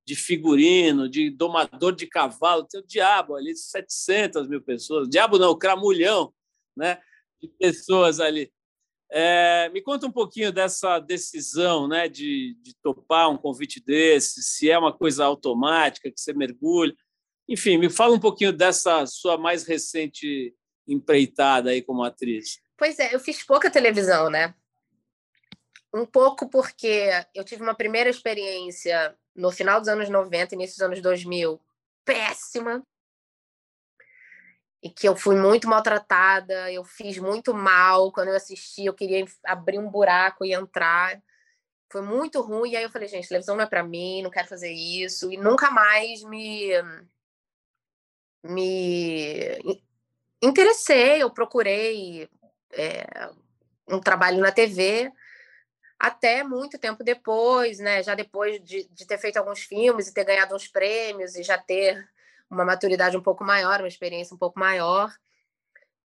[0.06, 5.08] de figurino, de domador de cavalo, tem o diabo ali, 700 mil pessoas.
[5.08, 6.32] Diabo não, cramulhão
[6.76, 7.00] né?
[7.42, 8.52] de pessoas ali.
[9.10, 14.70] É, me conta um pouquinho dessa decisão né, de, de topar um convite desse, se
[14.70, 16.94] é uma coisa automática, que você mergulha.
[17.48, 20.54] Enfim, me fala um pouquinho dessa sua mais recente
[20.88, 22.60] empreitada aí como atriz.
[22.76, 24.54] Pois é, eu fiz pouca televisão, né?
[25.92, 30.82] Um pouco porque eu tive uma primeira experiência no final dos anos 90, início dos
[30.82, 31.60] anos 2000,
[32.04, 32.84] péssima,
[34.82, 39.24] e que eu fui muito maltratada, eu fiz muito mal quando eu assisti, eu queria
[39.44, 41.20] abrir um buraco e entrar.
[41.90, 44.46] Foi muito ruim, e aí eu falei, gente, televisão não é para mim, não quero
[44.46, 46.70] fazer isso, e nunca mais me
[48.42, 49.58] me
[50.42, 52.28] interessei, eu procurei
[52.72, 53.30] é,
[53.88, 55.12] um trabalho na TV
[55.98, 58.02] até muito tempo depois, né?
[58.02, 61.58] Já depois de, de ter feito alguns filmes e ter ganhado uns prêmios e já
[61.58, 62.08] ter
[62.48, 65.12] uma maturidade um pouco maior, uma experiência um pouco maior,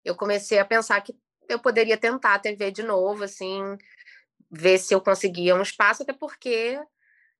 [0.05, 1.17] eu comecei a pensar que
[1.49, 3.79] eu poderia tentar a TV de novo, assim,
[4.51, 6.79] ver se eu conseguia um espaço, até porque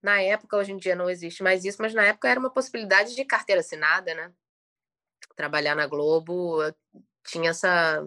[0.03, 3.15] na época, hoje em dia não existe mais isso, mas na época era uma possibilidade
[3.15, 4.33] de carteira assinada, né?
[5.37, 6.59] Trabalhar na Globo
[7.27, 8.07] tinha essa.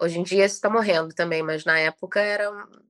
[0.00, 2.84] Hoje em dia isso está morrendo também, mas na época era um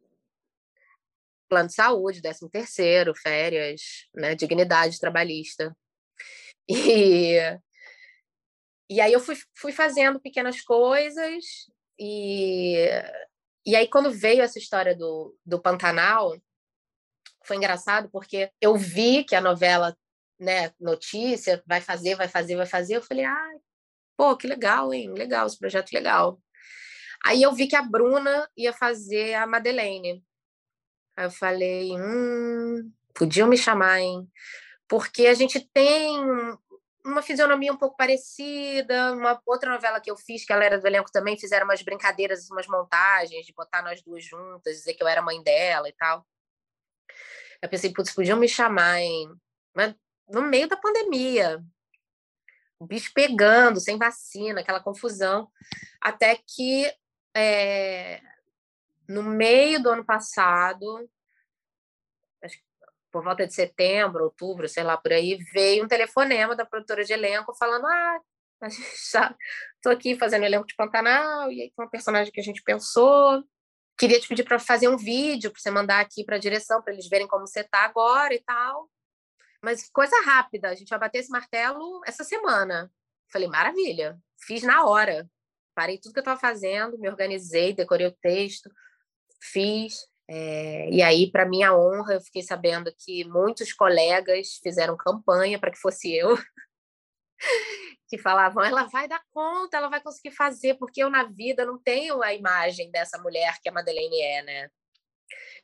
[1.48, 4.34] plano de saúde, décimo terceiro, férias, né?
[4.34, 5.76] dignidade trabalhista.
[6.66, 7.36] E,
[8.88, 11.44] e aí eu fui, fui fazendo pequenas coisas
[11.98, 12.88] e,
[13.66, 16.34] e aí quando veio essa história do, do Pantanal,
[17.44, 19.94] foi engraçado porque eu vi que a novela,
[20.44, 23.52] né, notícia, vai fazer, vai fazer, vai fazer, eu falei, ah,
[24.16, 26.40] pô, que legal, hein, legal, esse projeto legal.
[27.24, 30.22] Aí eu vi que a Bruna ia fazer a Madeleine.
[31.16, 34.28] Aí eu falei, hum, podiam me chamar, hein?
[34.88, 36.20] porque a gente tem
[37.04, 39.12] uma fisionomia um pouco parecida.
[39.12, 42.48] Uma outra novela que eu fiz, que ela era do elenco também, fizeram umas brincadeiras,
[42.50, 46.26] umas montagens, de botar nós duas juntas, dizer que eu era mãe dela e tal.
[47.60, 49.34] Eu pensei, putz, podiam me chamar, hein?
[49.74, 49.94] Mas
[50.28, 51.62] no meio da pandemia,
[52.78, 55.50] o bicho pegando, sem vacina, aquela confusão,
[56.00, 56.92] até que
[57.34, 58.20] é,
[59.08, 61.08] no meio do ano passado,
[63.14, 67.12] por volta de setembro, outubro, sei lá por aí, veio um telefonema da produtora de
[67.12, 68.20] elenco falando: ah,
[68.60, 69.36] a gente já
[69.76, 73.44] estou aqui fazendo elenco de Pantanal, e aí tem uma personagem que a gente pensou.
[73.96, 76.92] Queria te pedir para fazer um vídeo, para você mandar aqui para a direção, para
[76.92, 78.90] eles verem como você está agora e tal.
[79.64, 82.92] Mas coisa rápida, a gente vai bater esse martelo essa semana.
[83.32, 85.28] Falei, maravilha, fiz na hora.
[85.74, 88.70] Parei tudo que eu estava fazendo, me organizei, decorei o texto,
[89.40, 89.94] fiz.
[90.28, 95.70] É, e aí, para minha honra, eu fiquei sabendo que muitos colegas fizeram campanha para
[95.70, 96.36] que fosse eu.
[98.08, 101.78] que falavam, ela vai dar conta, ela vai conseguir fazer, porque eu na vida não
[101.78, 104.70] tenho a imagem dessa mulher que a Madeleine é, né?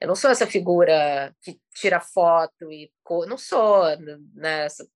[0.01, 2.90] Eu não sou essa figura que tira foto e
[3.29, 3.85] não sou
[4.35, 4.88] né, essa,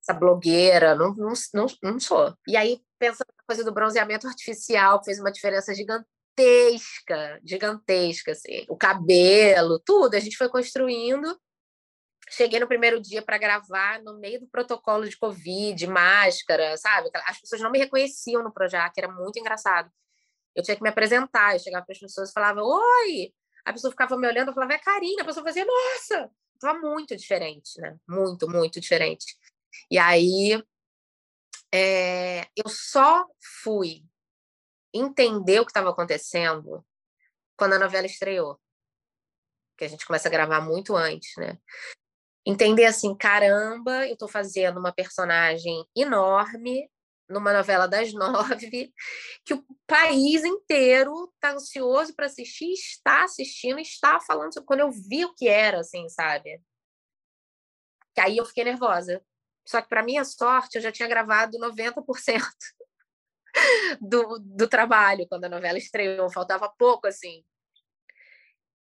[0.00, 2.34] essa blogueira, não, não, não, não sou.
[2.48, 8.64] E aí, pensando na coisa do bronzeamento artificial, fez uma diferença gigantesca gigantesca, gigantesca, assim.
[8.68, 11.38] O cabelo, tudo, a gente foi construindo.
[12.30, 17.10] Cheguei no primeiro dia para gravar no meio do protocolo de Covid, máscara, sabe?
[17.26, 19.90] As pessoas não me reconheciam no Projac, era muito engraçado.
[20.54, 23.32] Eu tinha que me apresentar, eu chegava para as pessoas e falava, oi!
[23.64, 26.30] A pessoa ficava me olhando, eu falava, é Karina, a pessoa fazia, nossa!
[26.54, 27.96] Estava muito diferente, né?
[28.08, 29.36] Muito, muito diferente.
[29.90, 30.62] E aí,
[31.72, 33.26] é, eu só
[33.62, 34.04] fui
[34.92, 36.84] entender o que estava acontecendo
[37.56, 38.60] quando a novela estreou.
[39.76, 41.58] Que a gente começa a gravar muito antes, né?
[42.44, 46.90] Entender assim, caramba, eu estou fazendo uma personagem enorme
[47.28, 48.92] numa novela das nove,
[49.44, 54.66] que o país inteiro está ansioso para assistir, está assistindo, está falando sobre.
[54.66, 56.60] Quando eu vi o que era, assim, sabe?
[58.14, 59.24] Que aí eu fiquei nervosa.
[59.66, 62.42] Só que, para minha sorte, eu já tinha gravado 90%
[64.00, 67.44] do, do trabalho quando a novela estreou, faltava pouco assim.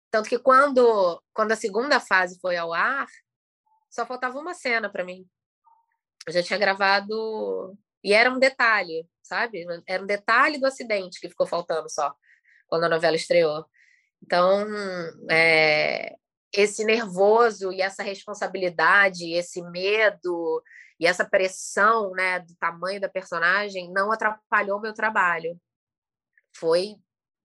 [0.09, 3.07] Tanto que quando, quando a segunda fase foi ao ar,
[3.89, 5.27] só faltava uma cena para mim.
[6.25, 9.65] Eu já tinha gravado e era um detalhe, sabe?
[9.87, 12.13] Era um detalhe do acidente que ficou faltando só
[12.67, 13.65] quando a novela estreou.
[14.23, 14.65] Então,
[15.29, 16.15] é,
[16.53, 20.63] esse nervoso e essa responsabilidade, esse medo
[20.99, 25.59] e essa pressão, né, do tamanho da personagem não atrapalhou meu trabalho.
[26.55, 26.95] Foi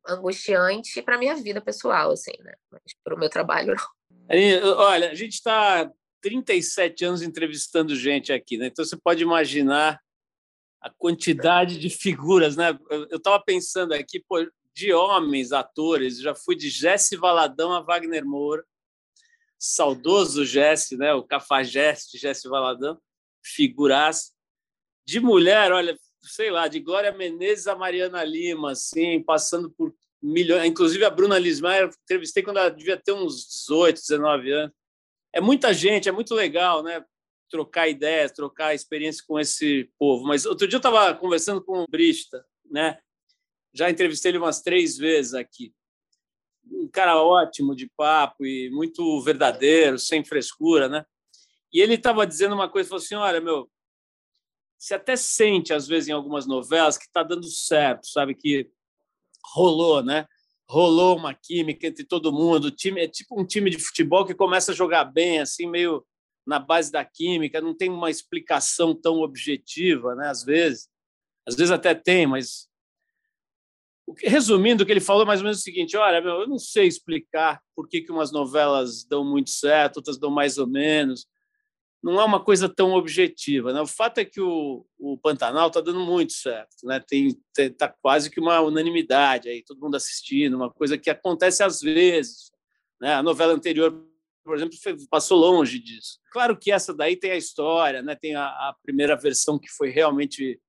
[0.06, 2.54] angustiante para minha vida pessoal, assim, né?
[2.70, 4.76] Mas para o meu trabalho não.
[4.76, 5.90] Olha, a gente está
[6.20, 8.66] 37 anos entrevistando gente aqui, né?
[8.66, 10.00] Então você pode imaginar
[10.84, 12.78] a quantidade de figuras, né?
[13.10, 18.22] Eu estava pensando aqui, pô, de homens, atores, já fui de Jesse Valadão a Wagner
[18.22, 18.62] Moura,
[19.58, 21.14] saudoso Jesse, né?
[21.14, 23.00] O cafajeste Jesse Valadão
[23.42, 24.32] figuras
[25.06, 30.66] de mulher, olha, sei lá, de Glória Menezes a Mariana Lima, assim, passando por milhões,
[30.66, 34.74] inclusive a Bruna Lismayer, entrevistei quando ela devia ter uns 18, 19 anos.
[35.32, 37.02] É muita gente, é muito legal, né?
[37.48, 40.24] Trocar ideias, trocar experiência com esse povo.
[40.24, 42.98] Mas outro dia eu estava conversando com o Brista, né?
[43.72, 45.74] Já entrevistei ele umas três vezes aqui.
[46.70, 51.04] Um cara ótimo de papo e muito verdadeiro, sem frescura, né?
[51.72, 53.68] E ele estava dizendo uma coisa, falou assim, olha, meu,
[54.78, 58.34] você até sente, às vezes, em algumas novelas, que está dando certo, sabe?
[58.34, 58.70] Que
[59.54, 60.26] rolou, né?
[60.68, 62.66] Rolou uma química entre todo mundo.
[62.66, 66.04] O time é tipo um time de futebol que começa a jogar bem, assim, meio
[66.46, 70.28] na base da química, não tem uma explicação tão objetiva, né?
[70.28, 70.88] Às vezes,
[71.46, 72.68] às vezes até tem, mas
[74.18, 76.58] resumindo, o que ele falou é mais ou menos o seguinte: olha, meu, eu não
[76.58, 81.26] sei explicar por que, que umas novelas dão muito certo, outras dão mais ou menos
[82.04, 83.72] não é uma coisa tão objetiva.
[83.72, 83.80] Né?
[83.80, 87.00] O fato é que o, o Pantanal está dando muito certo, né?
[87.00, 91.80] tem está quase que uma unanimidade aí, todo mundo assistindo, uma coisa que acontece às
[91.80, 92.52] vezes.
[93.00, 93.14] Né?
[93.14, 94.06] A novela anterior,
[94.44, 94.76] por exemplo,
[95.10, 96.18] passou longe disso.
[96.30, 98.14] Claro que essa daí tem a história, né?
[98.14, 100.60] tem a, a primeira versão que foi realmente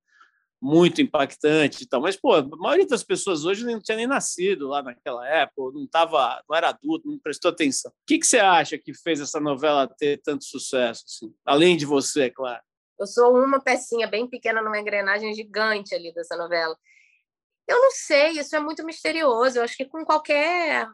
[0.62, 2.02] muito impactante e tal.
[2.02, 5.86] Mas, pô, a maioria das pessoas hoje não tinha nem nascido lá naquela época, não
[5.86, 7.92] tava, não era adulto, não prestou atenção.
[7.92, 11.36] O que, que você acha que fez essa novela ter tanto sucesso, assim?
[11.46, 12.64] Além de você, é claro.
[13.00, 16.76] Eu sou uma pecinha bem pequena numa engrenagem gigante ali dessa novela.
[17.68, 19.58] Eu não sei, isso é muito misterioso.
[19.58, 20.88] Eu acho que com qualquer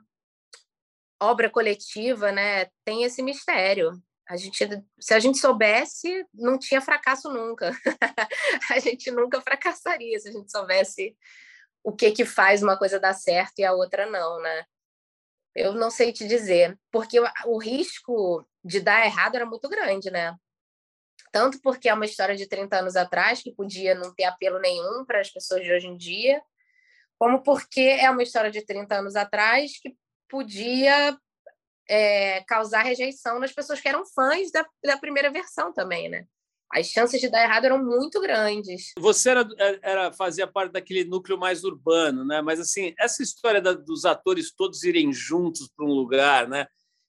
[1.21, 3.91] obra coletiva, né, tem esse mistério.
[4.27, 4.65] A gente,
[4.99, 7.71] se a gente soubesse, não tinha fracasso nunca.
[8.71, 11.15] a gente nunca fracassaria se a gente soubesse
[11.83, 14.65] o que que faz uma coisa dar certo e a outra não, né?
[15.53, 20.35] Eu não sei te dizer, porque o, risco de dar errado era muito grande, né?
[21.31, 25.03] Tanto porque é uma história de 30 anos atrás, que podia não ter apelo nenhum
[25.05, 26.41] para as pessoas de hoje em dia,
[27.19, 29.95] como porque é uma história de 30 anos atrás que
[30.31, 31.17] podia
[31.89, 36.25] é, causar rejeição nas pessoas que eram fãs da, da primeira versão também, né?
[36.73, 38.93] As chances de dar errado eram muito grandes.
[38.97, 39.45] Você era,
[39.81, 42.41] era fazia parte daquele núcleo mais urbano, né?
[42.41, 46.65] Mas assim, essa história da, dos atores todos irem juntos para um lugar, né?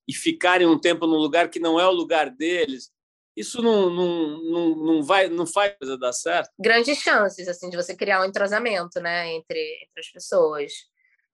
[0.09, 2.91] E ficarem um tempo num lugar que não é o lugar deles,
[3.37, 6.51] isso não, não, não, não vai não faz coisa dar certo?
[6.59, 10.73] Grandes chances assim de você criar um entrosamento, né, entre, entre as pessoas.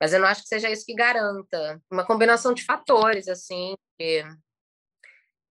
[0.00, 1.80] Mas eu não acho que seja isso que garanta.
[1.90, 4.24] Uma combinação de fatores, assim, de,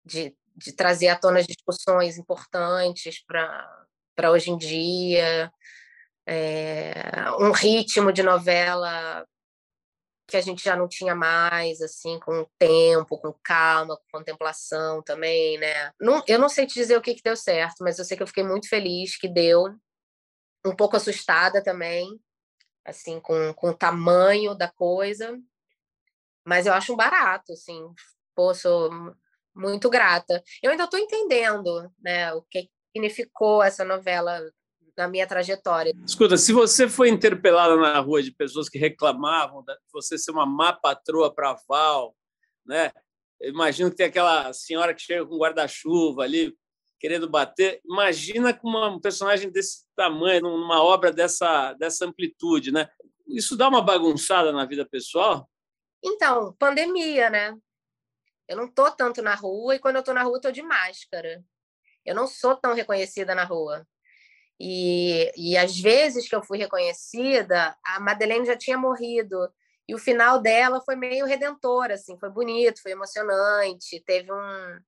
[0.06, 5.52] de, de trazer à tona discussões importantes para hoje em dia,
[6.26, 9.26] é, um ritmo de novela
[10.28, 15.58] que a gente já não tinha mais, assim, com tempo, com calma, com contemplação também,
[15.58, 15.92] né?
[16.00, 18.24] Não, eu não sei te dizer o que, que deu certo, mas eu sei que
[18.24, 19.74] eu fiquei muito feliz que deu,
[20.66, 22.20] um pouco assustada também,
[22.88, 25.38] assim, com, com o tamanho da coisa.
[26.46, 27.84] Mas eu acho um barato, assim.
[28.34, 28.90] Pô, sou
[29.54, 30.42] muito grata.
[30.64, 34.42] Eu ainda estou entendendo, né, o que significou essa novela
[34.96, 35.94] na minha trajetória.
[36.06, 40.46] Escuta, se você foi interpelada na rua de pessoas que reclamavam de você ser uma
[40.46, 42.16] má patroa para Val,
[42.66, 42.92] né?
[43.40, 46.56] Eu imagino que tem aquela senhora que chega com guarda-chuva ali
[47.00, 47.82] querendo bater.
[47.86, 52.90] Imagina com um personagem desse tamanho, numa obra dessa, dessa amplitude, né?
[53.28, 55.50] Isso dá uma bagunçada na vida pessoal?
[56.04, 57.56] Então, pandemia, né?
[58.48, 60.62] Eu não tô tanto na rua e quando eu tô na rua eu tô de
[60.62, 61.44] máscara.
[62.06, 63.86] Eu não sou tão reconhecida na rua.
[64.60, 69.38] E, e às vezes que eu fui reconhecida, a Madeleine já tinha morrido.
[69.88, 74.80] E o final dela foi meio redentor, assim, foi bonito, foi emocionante, teve um,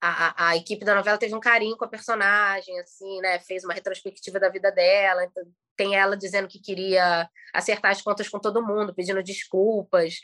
[0.00, 3.38] a, a, equipe da novela teve um carinho com a personagem, assim, né?
[3.40, 5.24] Fez uma retrospectiva da vida dela.
[5.24, 5.44] Então,
[5.76, 10.20] tem ela dizendo que queria acertar as contas com todo mundo, pedindo desculpas.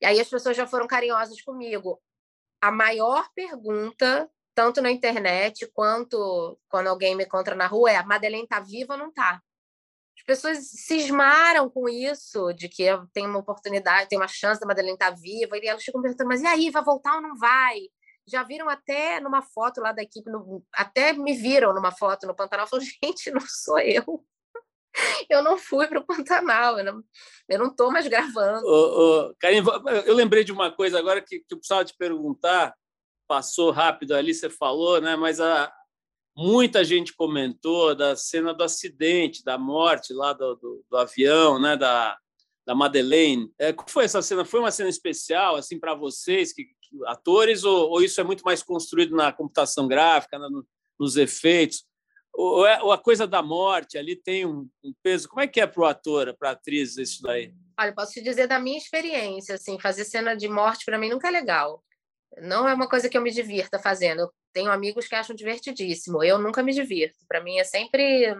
[0.00, 2.00] E aí as pessoas já foram carinhosas comigo.
[2.60, 8.06] A maior pergunta, tanto na internet quanto quando alguém me encontra na rua, é: a
[8.06, 9.42] Madeleine tá viva ou não tá?
[10.18, 14.94] As pessoas cismaram com isso, de que tem uma oportunidade, tem uma chance da Madeleine
[14.94, 17.78] estar tá viva, e elas ficam perguntando: mas e aí, vai voltar ou não vai?
[18.26, 22.34] Já viram até numa foto lá da equipe, no, até me viram numa foto no
[22.34, 24.24] Pantanal, falaram, gente, não sou eu.
[25.28, 27.04] Eu não fui para o Pantanal, eu não,
[27.48, 28.66] eu não mais gravando.
[28.66, 29.34] Ô, ô,
[30.06, 32.74] eu lembrei de uma coisa agora que, que eu precisava te perguntar,
[33.28, 35.14] passou rápido ali, você falou, né?
[35.14, 35.70] mas a,
[36.34, 41.76] muita gente comentou da cena do acidente, da morte lá do, do, do avião, né?
[41.76, 42.18] da,
[42.66, 43.50] da Madeleine.
[43.58, 44.44] É, como foi essa cena?
[44.44, 46.66] Foi uma cena especial assim para vocês que
[47.06, 50.48] atores ou, ou, isso é muito mais construído na computação gráfica, na,
[50.98, 51.84] nos efeitos?
[52.34, 55.28] Ou, é, ou, a coisa da morte ali tem um, um peso?
[55.28, 57.54] Como é que é para o ator, para a atriz isso daí?
[57.78, 61.28] Olha, posso te dizer da minha experiência, assim, fazer cena de morte para mim nunca
[61.28, 61.82] é legal.
[62.38, 64.22] Não é uma coisa que eu me divirta fazendo.
[64.22, 66.22] Eu tenho amigos que acham divertidíssimo.
[66.22, 67.24] Eu nunca me divirto.
[67.28, 68.36] Para mim é sempre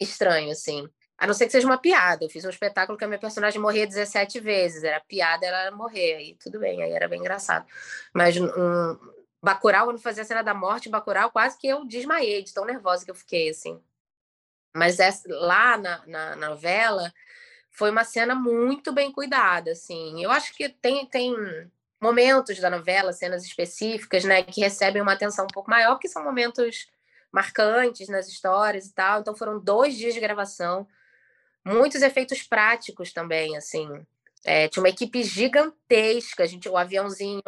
[0.00, 0.88] estranho, assim.
[1.22, 2.24] A não ser que seja uma piada.
[2.24, 4.82] Eu fiz um espetáculo que a minha personagem morria 17 vezes.
[4.82, 6.16] Era piada, ela morrer.
[6.16, 7.64] Aí tudo bem, aí era bem engraçado.
[8.12, 8.98] Mas um,
[9.40, 13.04] Bacurau, quando fazia a cena da morte, Bacurau, quase que eu desmaiei de tão nervosa
[13.04, 13.80] que eu fiquei, assim.
[14.74, 17.14] Mas essa, lá na, na, na novela,
[17.70, 20.24] foi uma cena muito bem cuidada, assim.
[20.24, 21.36] Eu acho que tem, tem
[22.00, 26.24] momentos da novela, cenas específicas, né, que recebem uma atenção um pouco maior, porque são
[26.24, 26.88] momentos
[27.30, 29.20] marcantes nas histórias e tal.
[29.20, 30.84] Então foram dois dias de gravação
[31.64, 33.88] muitos efeitos práticos também, assim.
[34.44, 37.42] É, tinha uma equipe gigantesca, a gente, o aviãozinho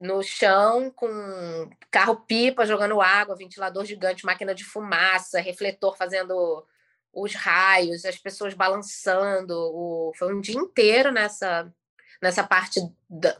[0.00, 6.66] no chão com carro-pipa jogando água, ventilador gigante, máquina de fumaça, refletor fazendo
[7.12, 9.54] os raios, as pessoas balançando.
[9.54, 10.12] O...
[10.18, 11.72] Foi um dia inteiro nessa
[12.20, 12.80] nessa parte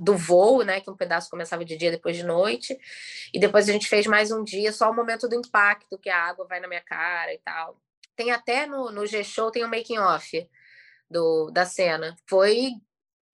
[0.00, 2.76] do voo, né, que um pedaço começava de dia depois de noite,
[3.32, 6.20] e depois a gente fez mais um dia só o momento do impacto que a
[6.20, 7.80] água vai na minha cara e tal.
[8.16, 10.48] Tem até no, no G-Show, tem o um making off
[11.10, 12.14] do, da cena.
[12.28, 12.70] Foi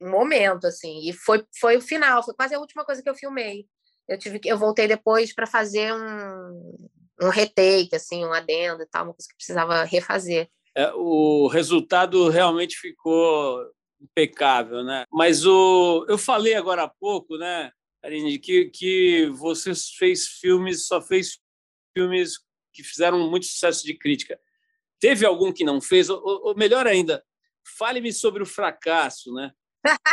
[0.00, 3.14] um momento, assim, e foi, foi o final, foi quase a última coisa que eu
[3.14, 3.66] filmei.
[4.08, 6.88] Eu tive eu voltei depois para fazer um,
[7.20, 10.48] um retake, assim, um adendo e tal, uma coisa que precisava refazer.
[10.74, 13.60] É, o resultado realmente ficou
[14.00, 15.04] impecável, né?
[15.12, 17.72] Mas o, eu falei agora há pouco, né?
[18.00, 21.38] Karine, que, que você fez filmes, só fez
[21.96, 22.38] filmes
[22.72, 24.38] que fizeram muito sucesso de crítica.
[25.00, 26.10] Teve algum que não fez?
[26.10, 27.22] Ou, ou melhor ainda,
[27.76, 29.52] fale-me sobre o fracasso, né?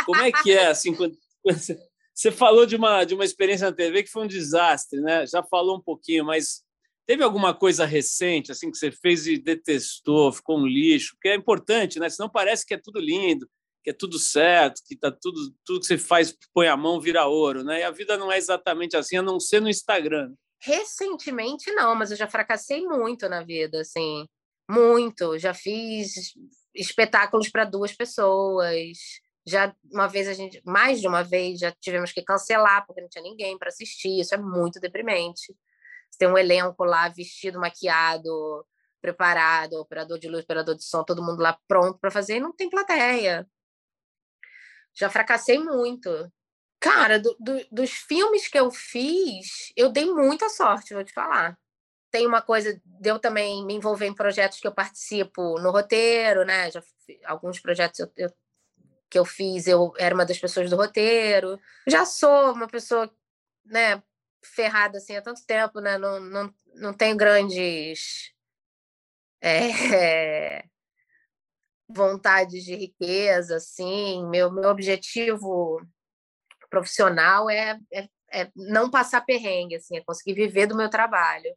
[0.04, 1.76] Como é que é assim quando, quando você,
[2.14, 5.26] você falou de uma de uma experiência na TV que foi um desastre, né?
[5.26, 6.62] Já falou um pouquinho, mas
[7.06, 11.16] teve alguma coisa recente assim que você fez e detestou, ficou um lixo?
[11.20, 12.08] Que é importante, né?
[12.08, 13.48] Senão parece que é tudo lindo,
[13.82, 17.26] que é tudo certo, que tá tudo tudo que você faz põe a mão vira
[17.26, 17.80] ouro, né?
[17.80, 20.32] E a vida não é exatamente assim, a não ser no Instagram.
[20.58, 24.26] Recentemente não, mas eu já fracassei muito na vida, assim,
[24.68, 25.38] muito.
[25.38, 26.34] Já fiz
[26.74, 28.98] espetáculos para duas pessoas.
[29.46, 33.08] Já uma vez a gente, mais de uma vez, já tivemos que cancelar porque não
[33.08, 34.20] tinha ninguém para assistir.
[34.20, 35.54] Isso é muito deprimente.
[36.18, 38.66] Tem um elenco lá vestido, maquiado,
[39.00, 42.52] preparado, operador de luz, operador de som, todo mundo lá pronto para fazer e não
[42.52, 43.46] tem plateia.
[44.94, 46.10] Já fracassei muito.
[46.80, 51.58] Cara, do, do, dos filmes que eu fiz, eu dei muita sorte, vou te falar.
[52.16, 56.46] Tem uma coisa de eu também me envolver em projetos que eu participo no roteiro,
[56.46, 56.70] né?
[56.70, 56.82] Já,
[57.26, 58.32] alguns projetos eu, eu,
[59.10, 61.60] que eu fiz, eu era uma das pessoas do roteiro.
[61.86, 63.14] Já sou uma pessoa,
[63.66, 64.02] né,
[64.42, 65.98] ferrada assim há tanto tempo, né?
[65.98, 68.32] Não, não, não tenho grandes
[69.42, 70.64] é,
[71.86, 74.26] vontades de riqueza, assim.
[74.30, 75.86] Meu, meu objetivo
[76.70, 81.54] profissional é, é, é, não passar perrengue, assim, é conseguir viver do meu trabalho.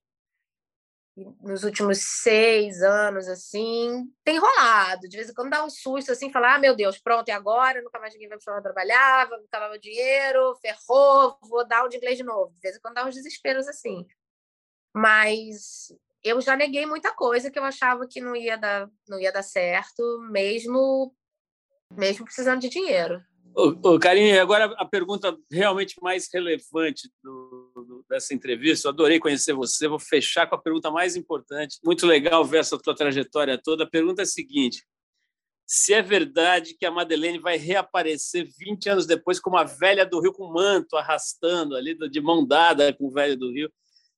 [1.41, 5.07] Nos últimos seis anos, assim, tem rolado.
[5.09, 7.81] De vez em quando dá um susto, assim, falar, ah, meu Deus, pronto, e agora?
[7.81, 11.97] Nunca mais ninguém vai precisar trabalhar, vou acabar meu dinheiro, ferrou, vou dar um de
[11.97, 12.53] inglês de novo.
[12.55, 14.05] De vez em quando dá uns desesperos, assim.
[14.95, 15.93] Mas
[16.23, 19.43] eu já neguei muita coisa que eu achava que não ia dar, não ia dar
[19.43, 20.01] certo,
[20.31, 21.13] mesmo
[21.95, 23.21] mesmo precisando de dinheiro.
[23.55, 27.48] Ô, ô, Karine, agora a pergunta realmente mais relevante do,
[28.09, 28.87] do, dessa entrevista.
[28.87, 29.87] Eu adorei conhecer você.
[29.87, 31.77] Vou fechar com a pergunta mais importante.
[31.83, 33.83] Muito legal ver essa tua trajetória toda.
[33.83, 34.85] A pergunta é a seguinte:
[35.65, 40.19] se é verdade que a Madeleine vai reaparecer 20 anos depois como a velha do
[40.19, 43.71] Rio com manto arrastando ali de mão dada com o velho do Rio,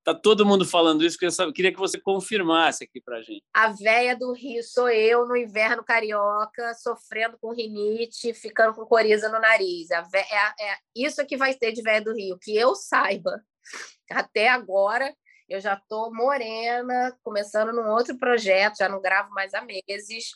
[0.04, 3.44] Tá todo mundo falando isso, eu queria que você confirmasse aqui para gente.
[3.54, 9.30] A véia do Rio sou eu no inverno carioca, sofrendo com rinite, ficando com coriza
[9.30, 9.90] no nariz.
[10.12, 13.44] Véia, é, é isso que vai ter de véia do Rio, que eu saiba.
[14.10, 15.14] Até agora,
[15.48, 20.32] eu já estou morena, começando num outro projeto, já não gravo mais há meses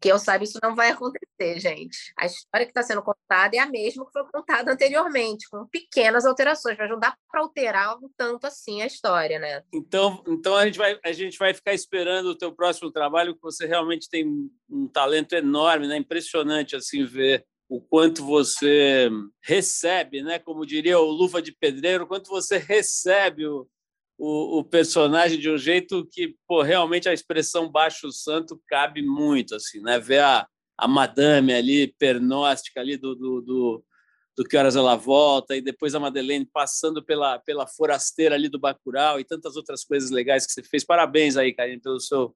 [0.00, 2.12] que eu saiba, isso não vai acontecer, gente.
[2.18, 6.26] A história que está sendo contada é a mesma que foi contada anteriormente, com pequenas
[6.26, 9.62] alterações, mas não dá para alterar um tanto assim a história, né?
[9.72, 13.42] Então, então a, gente vai, a gente vai ficar esperando o teu próximo trabalho, que
[13.42, 14.26] você realmente tem
[14.68, 15.96] um talento enorme, né?
[15.96, 19.10] Impressionante assim ver o quanto você
[19.42, 20.38] recebe, né?
[20.38, 23.66] Como diria o Luva de Pedreiro, quanto você recebe o,
[24.18, 29.54] o, o, personagem de um jeito que, pô, realmente a expressão baixo santo cabe muito,
[29.54, 29.98] assim, né?
[29.98, 30.46] Ver a,
[30.78, 33.84] a madame ali, pernóstica ali do, do, do,
[34.36, 38.60] do Que Horas Ela Volta, e depois a Madeleine passando pela, pela forasteira ali do
[38.60, 40.84] Bacurau e tantas outras coisas legais que você fez.
[40.84, 42.34] Parabéns aí, Karine, pelo seu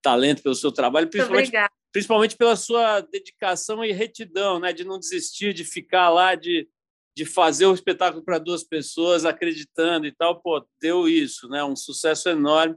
[0.00, 1.50] talento, pelo seu trabalho, principalmente,
[1.98, 4.72] principalmente pela sua dedicação e retidão, né?
[4.72, 6.68] De não desistir, de ficar lá, de
[7.16, 11.64] de fazer o espetáculo para duas pessoas, acreditando e tal, pô, deu isso, né?
[11.64, 12.76] Um sucesso enorme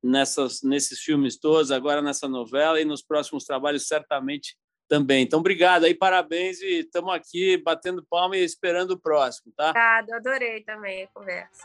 [0.00, 4.56] nessas, nesses filmes todos, agora nessa novela e nos próximos trabalhos certamente
[4.88, 5.24] também.
[5.24, 9.70] Então, obrigado aí, parabéns e estamos aqui batendo palma e esperando o próximo, tá?
[9.70, 11.64] Obrigado, adorei também a conversa.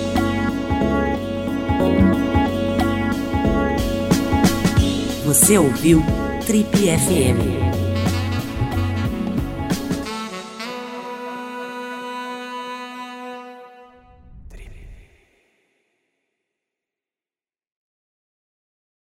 [5.31, 6.03] Você ouviu
[6.45, 7.70] Trip FM.